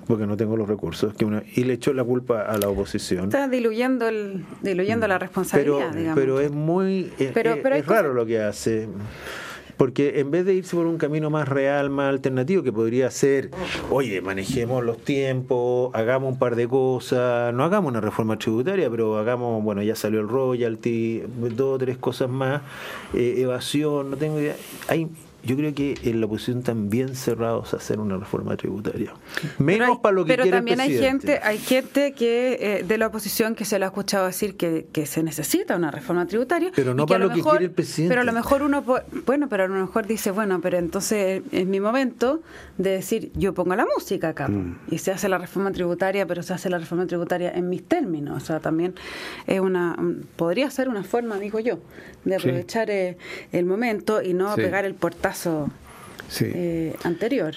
porque 0.09 0.25
no 0.25 0.35
tengo 0.35 0.57
los 0.57 0.67
recursos, 0.67 1.13
que 1.13 1.43
y 1.53 1.65
le 1.65 1.73
echó 1.73 1.93
la 1.93 2.03
culpa 2.03 2.41
a 2.41 2.57
la 2.57 2.67
oposición. 2.67 3.25
Está 3.25 3.47
diluyendo, 3.47 4.07
el, 4.07 4.43
diluyendo 4.63 5.07
la 5.07 5.19
responsabilidad, 5.19 5.91
pero, 5.93 6.15
Pero 6.15 6.39
es 6.39 6.51
muy 6.51 7.13
es, 7.19 7.31
raro 7.85 8.15
lo 8.15 8.25
que 8.25 8.41
hace. 8.41 8.87
Porque 9.77 10.19
en 10.19 10.31
vez 10.31 10.47
de 10.47 10.55
irse 10.55 10.75
por 10.75 10.87
un 10.87 10.97
camino 10.97 11.29
más 11.29 11.47
real, 11.47 11.91
más 11.91 12.09
alternativo, 12.09 12.63
que 12.63 12.73
podría 12.73 13.11
ser, 13.11 13.51
oye, 13.91 14.19
manejemos 14.19 14.83
los 14.83 14.97
tiempos, 14.97 15.91
hagamos 15.93 16.33
un 16.33 16.39
par 16.39 16.55
de 16.55 16.67
cosas, 16.67 17.53
no 17.53 17.63
hagamos 17.63 17.91
una 17.91 18.01
reforma 18.01 18.35
tributaria, 18.39 18.89
pero 18.89 19.15
hagamos, 19.19 19.63
bueno, 19.63 19.83
ya 19.83 19.95
salió 19.95 20.21
el 20.21 20.27
royalty, 20.27 21.21
dos 21.55 21.75
o 21.75 21.77
tres 21.77 21.99
cosas 21.99 22.31
más, 22.31 22.63
eh, 23.13 23.35
evasión, 23.37 24.09
no 24.09 24.17
tengo 24.17 24.39
idea. 24.39 24.55
Hay 24.87 25.07
yo 25.43 25.55
creo 25.55 25.73
que 25.73 25.97
en 26.03 26.19
la 26.19 26.25
oposición 26.25 26.63
también 26.63 27.15
cerrados 27.15 27.73
a 27.73 27.77
hacer 27.77 27.99
una 27.99 28.17
reforma 28.17 28.57
tributaria. 28.57 29.13
Menos 29.57 29.99
para 29.99 30.13
lo 30.13 30.25
que 30.25 30.35
Pero 30.35 30.49
también 30.49 30.81
hay 30.81 30.97
gente, 30.97 31.39
hay 31.41 31.57
gente 31.57 32.11
que 32.11 32.57
eh, 32.59 32.83
de 32.83 32.97
la 32.97 33.07
oposición 33.07 33.55
que 33.55 33.63
se 33.63 33.79
lo 33.79 33.85
ha 33.85 33.87
escuchado 33.87 34.25
decir 34.25 34.57
que, 34.57 34.87
que 34.91 35.05
se 35.05 35.23
necesita 35.23 35.77
una 35.77 35.91
reforma 35.91 36.25
tributaria. 36.25 36.71
Pero 36.75 36.93
no 36.93 37.05
para 37.05 37.25
lo, 37.25 37.33
que 37.33 37.41
quiere 37.41 37.65
el 37.65 37.71
presidente. 37.71 38.11
Pero 38.11 38.21
a 38.21 38.25
lo 38.25 38.33
mejor 38.33 38.63
uno, 38.63 38.83
bueno, 39.25 39.47
pero 39.47 39.63
a 39.63 39.67
lo 39.67 39.75
mejor 39.75 40.07
dice, 40.07 40.31
bueno, 40.31 40.59
pero 40.61 40.77
entonces 40.77 41.41
es 41.51 41.65
mi 41.65 41.79
momento 41.79 42.41
de 42.77 42.91
decir, 42.91 43.31
yo 43.35 43.53
pongo 43.53 43.75
la 43.75 43.87
música 43.95 44.29
acá 44.29 44.49
mm. 44.49 44.79
y 44.91 44.97
se 44.97 45.11
hace 45.11 45.29
la 45.29 45.37
reforma 45.37 45.71
tributaria, 45.71 46.25
pero 46.25 46.43
se 46.43 46.53
hace 46.53 46.69
la 46.69 46.79
reforma 46.79 47.07
tributaria 47.07 47.51
en 47.51 47.69
mis 47.69 47.83
términos. 47.83 48.43
O 48.43 48.45
sea, 48.45 48.59
también 48.59 48.95
es 49.47 49.61
una, 49.61 49.97
podría 50.35 50.69
ser 50.69 50.89
una 50.89 51.03
forma, 51.03 51.39
digo 51.39 51.59
yo, 51.59 51.79
de 52.25 52.35
aprovechar 52.35 52.89
eh, 52.89 53.17
el 53.53 53.65
momento 53.65 54.21
y 54.21 54.33
no 54.33 54.53
pegar 54.55 54.83
el 54.83 54.95
portal 54.95 55.28
eh, 56.39 56.95
anterior. 57.03 57.55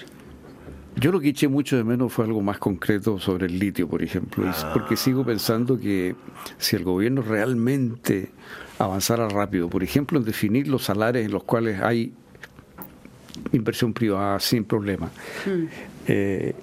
Yo 0.95 1.11
lo 1.11 1.19
que 1.19 1.29
eché 1.29 1.47
mucho 1.47 1.75
de 1.75 1.83
menos 1.83 2.13
fue 2.13 2.25
algo 2.25 2.41
más 2.41 2.59
concreto 2.59 3.19
sobre 3.19 3.47
el 3.47 3.57
litio, 3.57 3.87
por 3.87 4.03
ejemplo, 4.03 4.45
porque 4.73 4.95
sigo 4.95 5.25
pensando 5.25 5.79
que 5.79 6.15
si 6.59 6.75
el 6.75 6.83
gobierno 6.83 7.23
realmente 7.23 8.29
avanzara 8.77 9.27
rápido, 9.27 9.69
por 9.69 9.83
ejemplo, 9.83 10.19
en 10.19 10.25
definir 10.25 10.67
los 10.67 10.83
salarios 10.83 11.25
en 11.25 11.31
los 11.31 11.43
cuales 11.43 11.81
hay 11.81 12.13
inversión 13.53 13.93
privada 13.93 14.39
sin 14.39 14.65
problema, 14.65 15.07
mm. 15.47 15.63
eh, 16.07 16.53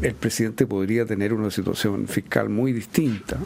el 0.00 0.14
presidente 0.14 0.66
podría 0.66 1.04
tener 1.04 1.32
una 1.32 1.50
situación 1.50 2.06
fiscal 2.06 2.48
muy 2.48 2.72
distinta 2.72 3.38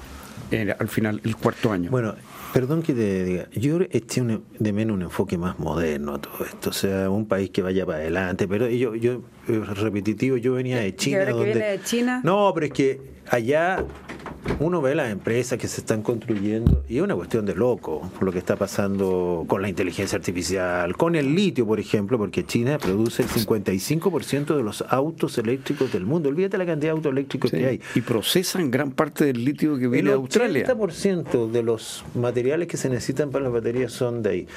al 0.79 0.89
final, 0.89 1.21
el 1.25 1.37
cuarto 1.37 1.73
año. 1.73 1.91
Bueno, 1.91 2.15
Perdón 2.53 2.83
que 2.83 2.93
te 2.93 3.25
diga, 3.25 3.49
yo 3.53 3.79
eché 3.91 4.23
de 4.59 4.73
menos 4.73 4.95
un 4.95 5.03
enfoque 5.03 5.39
más 5.39 5.59
moderno 5.59 6.15
a 6.15 6.21
todo 6.21 6.45
esto, 6.45 6.69
o 6.69 6.73
sea, 6.73 7.09
un 7.09 7.27
país 7.27 7.49
que 7.49 7.63
vaya 7.63 7.87
para 7.87 7.99
adelante, 7.99 8.47
pero 8.47 8.69
yo, 8.69 8.95
yo 8.95 9.23
repetitivo, 9.47 10.37
yo 10.37 10.53
venía 10.53 10.79
de 10.79 10.95
China. 10.95 11.25
donde, 11.25 11.55
de 11.55 11.81
China? 11.83 12.21
No, 12.23 12.53
pero 12.55 12.67
es 12.67 12.73
que 12.73 13.01
allá 13.31 13.83
uno 14.59 14.81
ve 14.81 14.95
las 14.95 15.11
empresas 15.11 15.59
que 15.59 15.69
se 15.69 15.81
están 15.81 16.03
construyendo 16.03 16.85
y 16.89 16.99
es 16.99 17.03
una 17.03 17.15
cuestión 17.15 17.47
de 17.47 17.55
loco 17.55 18.11
lo 18.21 18.33
que 18.33 18.39
está 18.39 18.57
pasando 18.57 19.45
con 19.47 19.63
la 19.63 19.69
inteligencia 19.69 20.17
artificial, 20.17 20.97
con 20.97 21.15
el 21.15 21.35
litio, 21.35 21.67
por 21.67 21.81
ejemplo, 21.81 22.19
porque 22.19 22.45
China 22.45 22.79
produce 22.79 23.23
el 23.23 23.29
55% 23.29 24.57
de 24.57 24.63
los 24.63 24.85
autos 24.89 25.39
eléctricos 25.39 25.93
del 25.93 26.05
mundo. 26.05 26.29
Olvídate 26.29 26.59
la 26.59 26.67
cantidad 26.67 26.93
de 26.93 26.97
autos 26.97 27.13
eléctricos 27.13 27.51
que 27.51 27.67
hay. 27.67 27.81
Y 27.95 28.01
procesan 28.01 28.71
gran 28.71 28.93
parte 28.93 29.25
del 29.25 29.45
litio 29.45 29.79
que 29.79 29.89
viene 29.89 30.11
de 30.11 30.17
Australia. 30.17 30.65
El 30.65 30.77
80% 30.77 31.51
de 31.51 31.63
los 31.63 32.05
materiales 32.15 32.69
que 32.69 32.77
se 32.77 32.89
necesitan 32.89 33.31
para 33.31 33.45
las 33.45 33.53
baterías 33.53 33.93
son 33.93 34.23
de 34.23 34.31
ahí. 34.31 34.49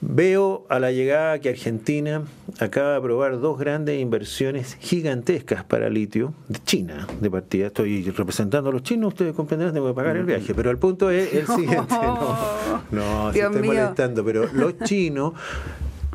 Veo 0.00 0.66
a 0.68 0.78
la 0.78 0.92
llegada 0.92 1.38
que 1.38 1.48
Argentina 1.48 2.24
acaba 2.60 2.90
de 2.90 2.96
aprobar 2.96 3.40
dos 3.40 3.58
grandes 3.58 4.00
inversiones 4.00 4.76
gigantescas 4.80 5.64
para 5.64 5.88
litio 5.88 6.34
de 6.48 6.58
China, 6.62 7.06
de 7.20 7.30
partida. 7.30 7.68
Estoy 7.68 8.10
representando 8.10 8.70
a 8.70 8.72
los 8.72 8.82
chinos, 8.82 9.08
ustedes 9.08 9.34
comprenderán, 9.34 9.72
tengo 9.72 9.88
que 9.88 9.94
pagar 9.94 10.16
el 10.16 10.24
viaje. 10.24 10.54
Pero 10.54 10.70
el 10.70 10.78
punto 10.78 11.10
es 11.10 11.32
el 11.32 11.46
siguiente. 11.46 11.94
No, 11.94 12.82
no 12.90 13.32
se 13.32 13.40
estoy 13.40 13.62
molestando, 13.62 14.24
pero 14.24 14.46
los 14.52 14.78
chinos, 14.80 15.32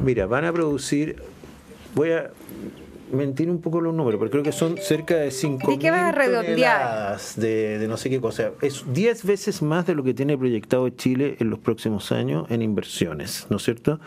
mira, 0.04 0.28
van 0.28 0.46
a 0.46 0.54
producir. 0.54 1.16
Voy 1.96 2.12
a 2.12 2.30
mentir 3.12 3.50
un 3.50 3.62
poco 3.62 3.82
los 3.82 3.94
números, 3.94 4.20
pero 4.20 4.32
creo 4.32 4.44
que 4.44 4.52
son 4.52 4.78
cerca 4.78 5.16
de 5.16 5.32
5 5.32 5.68
mil 5.68 5.80
toneladas 5.80 7.40
de, 7.40 7.80
de, 7.80 7.88
no 7.88 7.98
sé 7.98 8.10
qué 8.10 8.20
cosa. 8.20 8.52
Es 8.62 8.84
10 8.92 9.26
veces 9.26 9.62
más 9.62 9.86
de 9.86 9.96
lo 9.96 10.04
que 10.04 10.14
tiene 10.14 10.38
proyectado 10.38 10.90
Chile 10.90 11.36
en 11.40 11.50
los 11.50 11.60
próximos 11.60 12.12
años 12.12 12.46
en 12.50 12.62
inversiones, 12.62 13.48
¿no 13.50 13.58
es 13.58 13.64
cierto? 13.64 14.00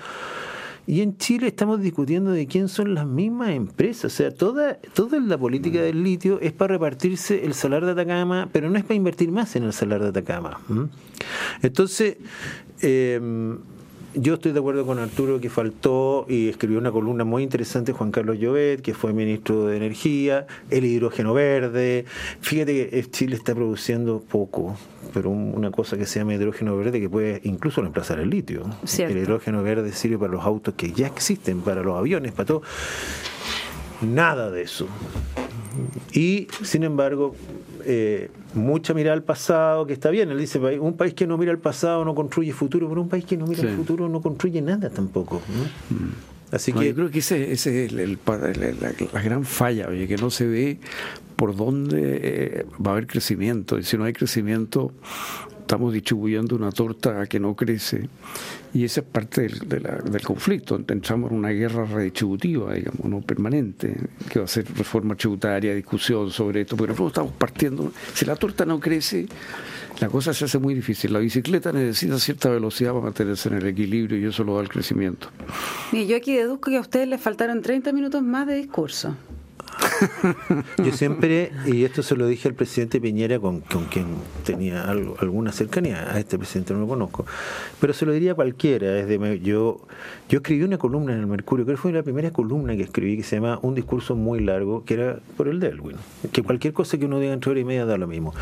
Y 0.87 1.01
en 1.01 1.17
Chile 1.17 1.47
estamos 1.47 1.81
discutiendo 1.81 2.33
de 2.33 2.47
quién 2.47 2.69
son 2.69 2.95
las 2.95 3.07
mismas 3.07 3.51
empresas. 3.51 4.13
O 4.13 4.17
sea, 4.17 4.35
toda, 4.35 4.79
toda 4.95 5.21
la 5.21 5.39
política 5.39 5.81
del 5.81 6.03
litio 6.03 6.41
es 6.41 6.53
para 6.53 6.75
repartirse 6.75 7.45
el 7.45 7.55
salar 7.55 7.85
de 7.85 7.93
Atacama, 7.93 8.49
pero 8.53 8.69
no 8.69 8.77
es 8.79 8.85
para 8.85 8.97
invertir 8.97 9.31
más 9.31 9.55
en 9.55 9.63
el 9.63 9.73
salar 9.73 10.03
de 10.03 10.09
Atacama. 10.09 10.61
Entonces, 11.63 12.17
eh, 12.81 13.21
yo 14.15 14.35
estoy 14.35 14.53
de 14.53 14.59
acuerdo 14.59 14.85
con 14.87 14.99
Arturo 14.99 15.41
que 15.41 15.49
faltó 15.49 16.27
y 16.29 16.49
escribió 16.49 16.79
una 16.79 16.93
columna 16.93 17.25
muy 17.25 17.43
interesante 17.43 17.93
Juan 17.93 18.11
Carlos 18.11 18.39
Llobet, 18.39 18.83
que 18.83 18.95
fue 18.95 19.13
ministro 19.13 19.67
de 19.67 19.77
Energía, 19.77 20.47
el 20.71 20.85
hidrógeno 20.85 21.33
verde. 21.35 22.05
Fíjate 22.41 22.91
que 22.91 23.11
Chile 23.11 23.37
está 23.37 23.55
produciendo 23.55 24.21
poco, 24.21 24.77
pero 25.15 25.31
una 25.31 25.71
cosa 25.71 25.97
que 25.97 26.07
se 26.07 26.19
llama 26.19 26.35
hidrógeno 26.35 26.77
verde 26.77 27.01
que 27.01 27.09
puede 27.09 27.41
incluso 27.45 27.81
reemplazar 27.81 28.21
el 28.21 28.31
litio. 28.31 28.65
El 28.99 29.17
hidrógeno 29.17 29.63
verde 29.63 29.93
sirve 29.93 30.19
para 30.19 30.33
los 30.33 30.45
autos 30.45 30.75
que 30.75 30.93
ya 30.93 31.07
existen, 31.07 31.61
para 31.63 31.83
los 31.83 31.99
aviones, 31.99 32.33
para 32.33 32.47
todo. 32.47 32.63
Nada 34.03 34.51
de 34.51 34.63
eso. 34.63 34.89
Y, 36.13 36.49
sin 36.63 36.85
embargo, 36.85 37.35
eh, 37.85 38.31
mucha 38.55 38.95
mirada 38.95 39.15
al 39.15 39.23
pasado, 39.23 39.87
que 39.87 39.93
está 39.93 40.11
bien, 40.11 40.31
él 40.31 40.39
dice, 40.39 40.59
un 40.79 40.97
país 40.97 41.15
que 41.15 41.27
no 41.27 41.39
mira 41.39 41.53
al 41.53 41.59
pasado 41.59 42.05
no 42.05 42.15
construye 42.15 42.53
futuro, 42.53 42.89
pero 42.89 43.01
un 43.01 43.09
país 43.09 43.25
que 43.25 43.37
no 43.37 43.47
mira 43.47 43.63
al 43.63 43.77
futuro 43.77 44.09
no 44.09 44.21
construye 44.21 44.61
nada 44.63 44.91
tampoco. 44.91 45.41
Mm. 45.91 46.55
Así 46.55 46.73
que... 46.73 46.87
Yo 46.89 46.95
creo 46.95 47.11
que 47.11 47.21
ese, 47.21 47.53
es 47.53 47.93
la, 47.93 49.23
gran 49.23 49.45
falla, 49.45 49.89
oye, 49.89 50.07
que 50.07 50.17
no 50.17 50.31
se 50.31 50.47
ve 50.47 50.79
por 51.37 51.57
dónde 51.57 52.21
eh, 52.23 52.67
va 52.85 52.91
a 52.91 52.95
haber 52.95 53.07
crecimiento. 53.07 53.79
Y 53.79 53.85
si 53.85 53.97
no 53.97 54.05
hay 54.05 54.13
crecimiento, 54.13 54.93
estamos 55.63 55.93
distribuyendo 55.93 56.55
una 56.55 56.71
torta 56.71 57.27
que 57.27 57.41
no 57.41 57.57
crece 57.57 58.09
y 58.75 58.85
esa 58.85 59.01
es 59.01 59.07
parte 59.07 59.43
del, 59.43 59.83
del 60.05 60.23
conflicto. 60.23 60.77
Entramos 60.77 61.31
en 61.31 61.39
una 61.39 61.51
guerra 61.51 61.85
redistributiva, 61.85 62.75
digamos, 62.75 63.05
no 63.05 63.21
permanente, 63.21 63.95
que 64.31 64.39
va 64.39 64.45
a 64.45 64.49
ser 64.49 64.67
reforma 64.75 65.15
tributaria, 65.15 65.75
discusión 65.75 66.31
sobre 66.31 66.63
esto, 66.63 66.77
pero 66.77 66.89
nosotros 66.89 67.13
estamos 67.13 67.33
partiendo. 67.33 67.93
Si 68.15 68.25
la 68.25 68.37
torta 68.37 68.65
no 68.65 68.81
crece, 68.81 69.27
la 70.01 70.09
cosa 70.09 70.33
se 70.33 70.47
hace 70.47 70.59
muy 70.59 70.75
difícil. 70.75 71.13
La 71.13 71.19
bicicleta 71.19 71.71
necesita 71.73 72.19
cierta 72.19 72.51
velocidad 72.51 72.93
para 72.93 73.05
mantenerse 73.05 73.49
en 73.49 73.57
el 73.57 73.67
equilibrio 73.67 74.19
y 74.19 74.25
eso 74.25 74.43
lo 74.45 74.57
da 74.57 74.63
el 74.63 74.69
crecimiento. 74.69 75.29
Y 75.93 76.07
yo 76.07 76.17
aquí 76.17 76.35
deduzco 76.35 76.71
que 76.71 76.79
a 76.79 76.81
ustedes 76.81 77.09
les 77.09 77.21
faltaron 77.21 77.63
30 77.63 77.93
minutos 77.93 78.23
más 78.23 78.47
de 78.47 78.57
discurso. 78.57 79.17
Yo 80.85 80.93
siempre, 80.93 81.53
y 81.67 81.85
esto 81.85 82.03
se 82.03 82.17
lo 82.17 82.27
dije 82.27 82.49
al 82.49 82.55
presidente 82.55 83.01
Piñera, 83.01 83.39
con, 83.39 83.61
quien 83.61 84.07
tenía 84.45 84.85
alguna 84.85 85.53
cercanía, 85.53 86.13
a 86.13 86.19
este 86.19 86.39
presidente 86.39 86.75
no 86.75 86.81
lo 86.81 86.89
conozco, 86.89 87.27
pero 87.81 87.93
se 87.93 88.07
lo 88.07 88.13
diría 88.13 88.33
a 88.33 88.35
cualquiera. 88.35 89.07
yo, 89.37 89.81
yo 90.29 90.39
escribí 90.39 90.63
una 90.63 90.79
columna 90.79 91.13
en 91.13 91.21
el 91.21 91.27
Mercurio, 91.27 91.65
creo 91.65 91.77
que 91.77 91.83
fue 91.83 91.93
la 91.93 92.03
primera 92.03 92.31
columna 92.31 92.77
que 92.77 92.83
escribí, 92.83 93.17
que 93.17 93.23
se 93.23 93.37
llama 93.37 93.59
Un 93.63 93.75
discurso 93.75 94.15
muy 94.15 94.41
largo, 94.41 94.85
que 94.85 94.95
era 94.95 95.19
por 95.37 95.49
el 95.49 95.61
Delwin, 95.61 95.97
que 96.33 96.43
cualquier 96.43 96.73
cosa 96.73 96.99
que 96.99 97.07
uno 97.07 97.21
diga 97.21 97.33
entre 97.33 97.51
hora 97.51 97.61
y 97.61 97.65
media 97.65 97.87
da 97.87 97.97
lo 97.97 98.07
mismo. 98.07 98.35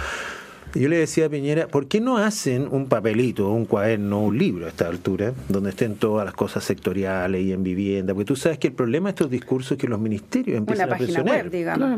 Yo 0.74 0.88
le 0.88 0.98
decía 0.98 1.26
a 1.26 1.28
Piñera, 1.28 1.66
¿por 1.66 1.88
qué 1.88 2.00
no 2.00 2.18
hacen 2.18 2.68
un 2.70 2.86
papelito, 2.86 3.50
un 3.50 3.64
cuaderno, 3.64 4.20
un 4.20 4.38
libro 4.38 4.66
a 4.66 4.68
esta 4.68 4.86
altura, 4.86 5.32
donde 5.48 5.70
estén 5.70 5.96
todas 5.96 6.24
las 6.24 6.34
cosas 6.34 6.62
sectoriales 6.62 7.42
y 7.42 7.52
en 7.52 7.64
vivienda? 7.64 8.14
Porque 8.14 8.26
tú 8.26 8.36
sabes 8.36 8.58
que 8.58 8.68
el 8.68 8.74
problema 8.74 9.08
de 9.08 9.10
estos 9.10 9.30
discursos 9.30 9.72
es 9.72 9.78
que 9.78 9.88
los 9.88 9.98
ministerios 9.98 10.58
empiezan 10.58 10.92
a 10.92 10.96
presionar. 10.96 11.50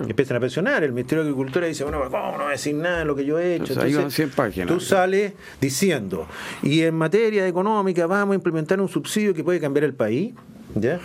Empiezan 0.08 0.36
a 0.36 0.40
presionar. 0.40 0.84
El 0.84 0.92
Ministerio 0.92 1.22
de 1.22 1.30
Agricultura 1.30 1.66
dice, 1.66 1.84
bueno, 1.84 2.00
¿cómo 2.10 2.38
no 2.38 2.48
decir 2.48 2.74
nada 2.74 3.00
de 3.00 3.04
lo 3.04 3.14
que 3.14 3.26
yo 3.26 3.38
he 3.38 3.56
hecho? 3.56 3.74
Entonces, 3.74 4.30
páginas. 4.34 4.68
Tú 4.68 4.80
sales 4.80 5.34
diciendo, 5.60 6.26
y 6.62 6.80
en 6.80 6.94
materia 6.94 7.46
económica 7.46 8.06
vamos 8.06 8.32
a 8.32 8.36
implementar 8.36 8.80
un 8.80 8.88
subsidio 8.88 9.34
que 9.34 9.44
puede 9.44 9.60
cambiar 9.60 9.84
el 9.84 9.94
país. 9.94 10.32
¿Ya? 10.74 11.00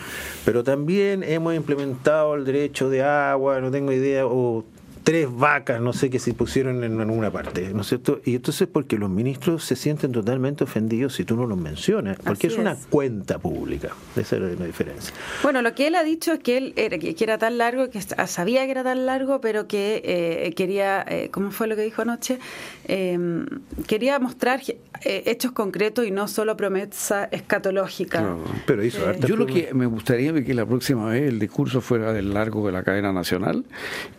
Pero 0.45 0.63
también 0.63 1.23
hemos 1.23 1.53
implementado 1.53 2.35
el 2.35 2.45
derecho 2.45 2.89
de 2.89 3.03
agua, 3.03 3.59
no 3.59 3.69
tengo 3.69 3.91
idea, 3.91 4.25
o 4.25 4.63
tres 5.07 5.33
vacas, 5.33 5.79
no 5.79 5.93
sé, 5.93 6.09
qué 6.09 6.19
se 6.19 6.33
pusieron 6.33 6.83
en 6.83 6.99
alguna 6.99 7.31
parte, 7.31 7.69
¿no 7.73 7.79
es 7.79 7.87
cierto? 7.87 8.19
Y 8.25 8.35
entonces 8.35 8.67
porque 8.67 8.97
los 8.97 9.09
ministros 9.09 9.63
se 9.63 9.77
sienten 9.77 10.11
totalmente 10.11 10.65
ofendidos 10.65 11.15
si 11.15 11.23
tú 11.23 11.37
no 11.37 11.45
los 11.45 11.57
mencionas, 11.57 12.17
porque 12.21 12.47
es 12.47 12.57
una 12.57 12.75
cuenta 12.89 13.39
pública, 13.39 13.91
esa 14.17 14.35
es 14.35 14.59
la 14.59 14.65
diferencia. 14.65 15.15
Bueno, 15.43 15.61
lo 15.61 15.73
que 15.73 15.87
él 15.87 15.95
ha 15.95 16.03
dicho 16.03 16.33
es 16.33 16.39
que 16.39 16.57
él 16.57 16.73
era, 16.75 16.97
que 16.97 17.15
era 17.21 17.37
tan 17.37 17.57
largo, 17.57 17.89
que 17.89 18.01
sabía 18.01 18.65
que 18.65 18.71
era 18.71 18.83
tan 18.83 19.05
largo, 19.05 19.39
pero 19.39 19.65
que 19.65 20.01
eh, 20.03 20.53
quería, 20.55 21.05
eh, 21.07 21.29
¿cómo 21.31 21.51
fue 21.51 21.67
lo 21.67 21.77
que 21.77 21.83
dijo 21.83 22.01
anoche? 22.01 22.39
Em, 22.83 23.45
quería 23.87 24.19
mostrar 24.19 24.59
eh, 24.67 25.23
hechos 25.25 25.53
concretos 25.53 26.05
y 26.05 26.11
no 26.11 26.27
solo 26.27 26.57
promesa 26.57 27.29
escatológica. 27.31 28.35
pero 28.65 28.83
hizo 28.83 29.09
Yo 29.25 29.37
lo 29.37 29.45
que 29.45 29.73
me 29.73 29.85
gustaría 29.85 30.31
es 30.31 30.45
que 30.45 30.53
la 30.53 30.65
próxima 30.65 31.11
vez 31.11 31.29
el 31.29 31.39
discurso 31.39 31.79
fuera 31.79 32.11
del 32.11 32.33
largo 32.33 32.65
de 32.65 32.73
la 32.73 32.83
cadena 32.83 33.13
nacional 33.13 33.63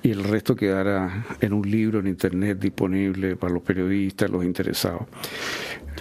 y 0.03 0.13
el 0.13 0.25
resto 0.25 0.57
quedara 0.79 1.25
en 1.41 1.53
un 1.53 1.69
libro 1.71 2.01
en 2.01 2.07
internet 2.07 2.59
disponible 2.59 3.37
para 3.37 3.53
los 3.53 3.63
periodistas, 3.63 4.31
los 4.31 4.45
interesados. 4.45 5.03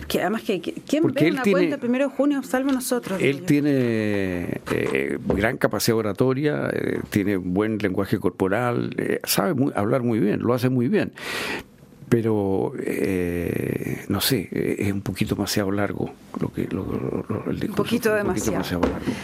Que 0.08 0.22
además 0.22 0.44
que 0.44 0.62
quién 0.62 1.04
ve 1.12 1.32
una 1.32 1.42
cuenta 1.42 1.76
el 1.76 1.82
primero 1.82 2.08
de 2.10 2.16
junio 2.16 2.44
salvo 2.44 2.72
nosotros. 2.72 3.20
Él 3.22 3.44
tiene 3.44 4.62
eh, 4.72 5.18
gran 5.20 5.58
capacidad 5.58 5.98
oratoria, 5.98 6.70
eh, 6.72 7.00
tiene 7.10 7.38
buen 7.38 7.78
lenguaje 7.80 8.20
corporal, 8.20 8.94
eh, 8.98 9.20
sabe 9.24 9.72
hablar 9.76 10.04
muy 10.04 10.20
bien, 10.20 10.42
lo 10.42 10.54
hace 10.54 10.70
muy 10.70 10.88
bien 10.88 11.12
pero 12.10 12.72
eh, 12.80 14.06
no 14.08 14.22
sé, 14.22 14.50
es 14.52 14.92
un 14.92 15.02
poquito 15.02 15.36
demasiado 15.36 15.72
largo 15.72 16.10
lo 16.40 16.54
que 16.54 16.68
lo, 16.72 16.84
un 16.84 17.74
poquito 17.76 18.14
demasiado. 18.14 18.82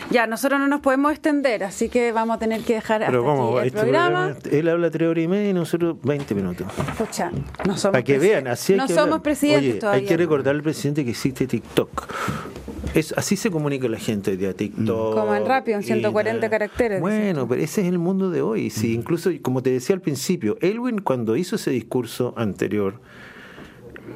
Ya, 0.09 0.27
nosotros 0.27 0.59
no 0.59 0.67
nos 0.67 0.81
podemos 0.81 1.11
extender, 1.11 1.63
así 1.63 1.89
que 1.89 2.11
vamos 2.11 2.37
a 2.37 2.39
tener 2.39 2.61
que 2.61 2.75
dejar 2.75 3.03
hasta 3.03 3.17
aquí 3.17 3.57
el 3.57 3.67
este 3.67 3.79
programa. 3.79 4.35
Él 4.51 4.67
habla 4.67 4.91
tres 4.91 5.09
horas 5.09 5.23
y 5.23 5.27
media 5.27 5.49
y 5.49 5.53
nosotros 5.53 5.97
20 6.03 6.35
minutos. 6.35 6.67
Escucha, 6.89 7.31
no 7.65 7.77
somos 7.77 7.93
Para 7.93 8.03
que 8.03 8.17
vean, 8.17 8.47
así 8.47 8.73
hay 8.73 8.79
no 8.79 8.87
que 8.87 8.93
somos 8.93 9.21
presidentes 9.21 9.79
todavía. 9.79 10.01
Hay 10.01 10.07
que 10.07 10.17
recordar 10.17 10.55
al 10.55 10.63
presidente 10.63 11.03
que 11.03 11.11
existe 11.11 11.47
TikTok. 11.47 12.07
Es, 12.93 13.13
así 13.17 13.35
se 13.35 13.49
comunica 13.49 13.87
la 13.87 13.97
gente 13.97 14.37
de 14.37 14.53
TikTok. 14.53 15.15
Como 15.15 15.33
en 15.33 15.45
rápido, 15.45 15.77
en 15.77 15.83
140 15.83 16.49
caracteres. 16.49 17.01
Bueno, 17.01 17.47
pero 17.47 17.61
ese 17.61 17.81
es 17.81 17.87
el 17.87 17.97
mundo 17.97 18.29
de 18.29 18.41
hoy. 18.41 18.69
Sí, 18.69 18.93
incluso, 18.93 19.31
como 19.41 19.63
te 19.63 19.71
decía 19.71 19.95
al 19.95 20.01
principio, 20.01 20.57
Elwin 20.61 20.99
cuando 20.99 21.35
hizo 21.35 21.55
ese 21.55 21.71
discurso 21.71 22.33
anterior, 22.37 22.99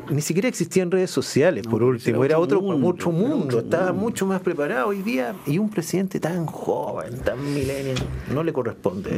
ni 0.10 0.22
siquiera 0.22 0.48
existían 0.48 0.92
redes 0.92 1.12
sociales, 1.12 1.66
por 1.68 1.84
último, 1.84 2.24
era 2.24 2.40
otro 2.40 2.62
mundo, 2.62 3.12
mundo, 3.12 3.60
estaba 3.60 3.92
mucho 3.94 4.26
más 4.26 4.42
preparado 4.42 4.88
hoy 4.88 5.02
día 5.02 5.36
y 5.46 5.58
un 5.58 5.70
presidente 5.70 6.20
tan 6.20 6.46
joven, 6.46 7.20
tan 7.20 7.54
millennial, 7.54 7.98
no 8.34 8.44
le 8.44 8.54
corresponde. 8.54 9.12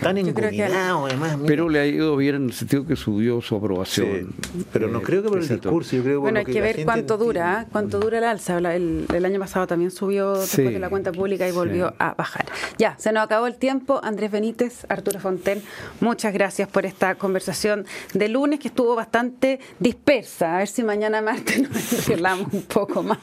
tan 0.00 0.18
engominado, 0.18 1.06
además. 1.06 1.38
Pero 1.46 1.68
le 1.68 1.80
ha 1.80 1.86
ido 1.86 2.16
bien 2.16 2.36
en 2.36 2.44
el 2.44 2.52
sentido 2.52 2.86
que 2.86 2.96
subió 2.96 3.40
su 3.40 3.56
aprobación. 3.56 4.34
pero 4.72 4.88
no 4.88 5.02
creo 5.02 5.22
que 5.22 5.28
por 5.28 5.38
el 5.38 5.48
discurso, 5.48 5.96
yo 5.96 6.02
creo 6.02 6.20
Bueno, 6.20 6.40
hay 6.40 6.44
que, 6.44 6.60
ver 6.60 6.84
cuánto 6.84 7.16
dura, 7.16 7.62
¿eh? 7.62 7.66
cuánto 7.70 7.98
dura 8.00 8.18
el 8.18 8.24
alza. 8.24 8.58
El, 8.58 9.24
año 9.24 9.40
pasado 9.40 9.66
también 9.66 9.90
subió 9.90 10.34
después 10.34 10.72
de 10.72 10.78
la 10.78 10.90
cuenta 10.90 11.12
pública 11.12 11.48
y 11.48 11.52
volvió 11.52 11.94
a 11.98 12.14
bajar. 12.14 12.46
Ya, 12.78 12.96
se 12.98 13.12
nos 13.12 13.24
acabó 13.24 13.46
el 13.46 13.56
tiempo. 13.56 14.00
Andrés 14.02 14.30
Benítez, 14.30 14.84
Arturo 14.88 15.18
Fonten, 15.18 15.62
muchas 16.00 16.32
gracias 16.32 16.68
por 16.68 16.84
esta 16.84 17.14
conversación 17.14 17.86
de 18.12 18.28
lunes 18.28 18.60
que 18.60 18.68
estuvo 18.68 18.94
bastante 18.94 19.60
dispersa 19.78 20.33
a 20.42 20.58
ver 20.58 20.68
si 20.68 20.82
mañana 20.82 21.22
martes 21.22 21.62
nos 21.70 22.06
arreglamos 22.06 22.52
un 22.52 22.62
poco 22.62 23.02
más. 23.02 23.18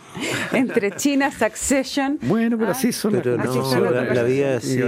Entre 0.54 0.92
China, 0.96 1.32
Succession. 1.32 2.20
Bueno, 2.22 2.58
pero 2.58 2.72
así 2.72 2.92
son 2.92 3.14
pero 3.14 3.38
no, 3.38 3.92
la, 3.92 4.14
la, 4.14 4.24
vida 4.24 4.60
sí. 4.62 4.80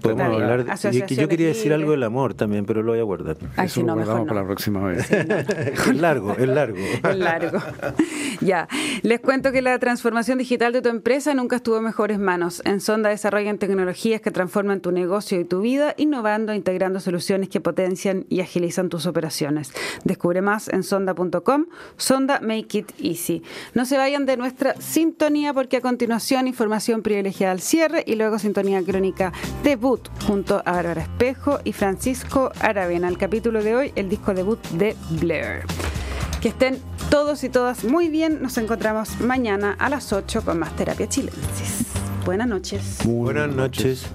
Podemos 0.00 0.26
hablar 0.26 0.64
de, 0.64 1.06
yo 1.08 1.28
quería 1.28 1.48
decir 1.48 1.72
algo 1.72 1.92
del 1.92 2.02
amor 2.02 2.34
también, 2.34 2.64
pero 2.64 2.82
lo 2.82 2.92
voy 2.92 3.00
a 3.00 3.04
guardar. 3.04 3.36
Eso 3.62 3.82
lo 3.82 3.94
guardamos 3.94 4.28
para 4.28 4.40
la 4.40 4.46
próxima 4.46 4.82
vez. 4.84 5.10
es 5.10 5.96
largo, 5.96 6.36
es 6.36 6.48
largo. 6.48 6.78
Es 7.10 7.16
largo. 7.16 7.58
ya. 8.40 8.68
Les 9.02 9.20
cuento 9.20 9.52
que 9.52 9.62
la 9.62 9.78
transformación 9.78 10.38
digital 10.38 10.72
de 10.72 10.82
tu 10.82 10.88
empresa 10.88 11.34
nunca 11.34 11.56
estuvo 11.56 11.78
en 11.78 11.84
mejores 11.84 12.18
manos. 12.18 12.62
En 12.64 12.80
Sonda 12.80 13.10
desarrollan 13.10 13.58
tecnologías 13.58 14.20
que 14.20 14.30
transforman 14.30 14.80
tu 14.80 14.92
negocio 14.92 15.40
y 15.40 15.44
tu 15.44 15.60
vida, 15.60 15.94
innovando 15.96 16.52
e 16.52 16.56
integrando 16.56 17.00
soluciones 17.00 17.48
que 17.48 17.60
potencian 17.60 18.26
y 18.28 18.40
agilizan 18.40 18.88
tus 18.88 19.06
operaciones. 19.06 19.72
Descubre 20.04 20.42
más 20.42 20.68
en 20.68 20.82
sonda.com 20.82 21.40
Sonda 21.96 22.40
Make 22.40 22.78
It 22.78 22.92
Easy. 22.98 23.42
No 23.74 23.84
se 23.84 23.96
vayan 23.96 24.26
de 24.26 24.36
nuestra 24.36 24.74
sintonía 24.80 25.52
porque 25.52 25.78
a 25.78 25.80
continuación 25.80 26.46
información 26.46 27.02
privilegiada 27.02 27.52
al 27.52 27.60
cierre 27.60 28.04
y 28.06 28.14
luego 28.14 28.38
sintonía 28.38 28.82
crónica 28.82 29.32
debut 29.62 30.08
junto 30.26 30.62
a 30.64 30.72
Bárbara 30.72 31.02
Espejo 31.02 31.60
y 31.64 31.72
Francisco 31.72 32.52
Aravena. 32.60 33.08
El 33.08 33.18
capítulo 33.18 33.62
de 33.62 33.76
hoy, 33.76 33.92
el 33.96 34.08
disco 34.08 34.34
debut 34.34 34.60
de 34.70 34.96
Blair. 35.20 35.64
Que 36.40 36.48
estén 36.48 36.78
todos 37.10 37.44
y 37.44 37.48
todas 37.48 37.84
muy 37.84 38.08
bien. 38.08 38.40
Nos 38.40 38.56
encontramos 38.56 39.20
mañana 39.20 39.76
a 39.78 39.90
las 39.90 40.12
8 40.12 40.42
con 40.42 40.58
más 40.58 40.74
Terapia 40.76 41.08
Chilensis. 41.08 41.86
Buenas 42.24 42.48
noches. 42.48 42.98
Buenas 43.04 43.54
noches. 43.54 44.06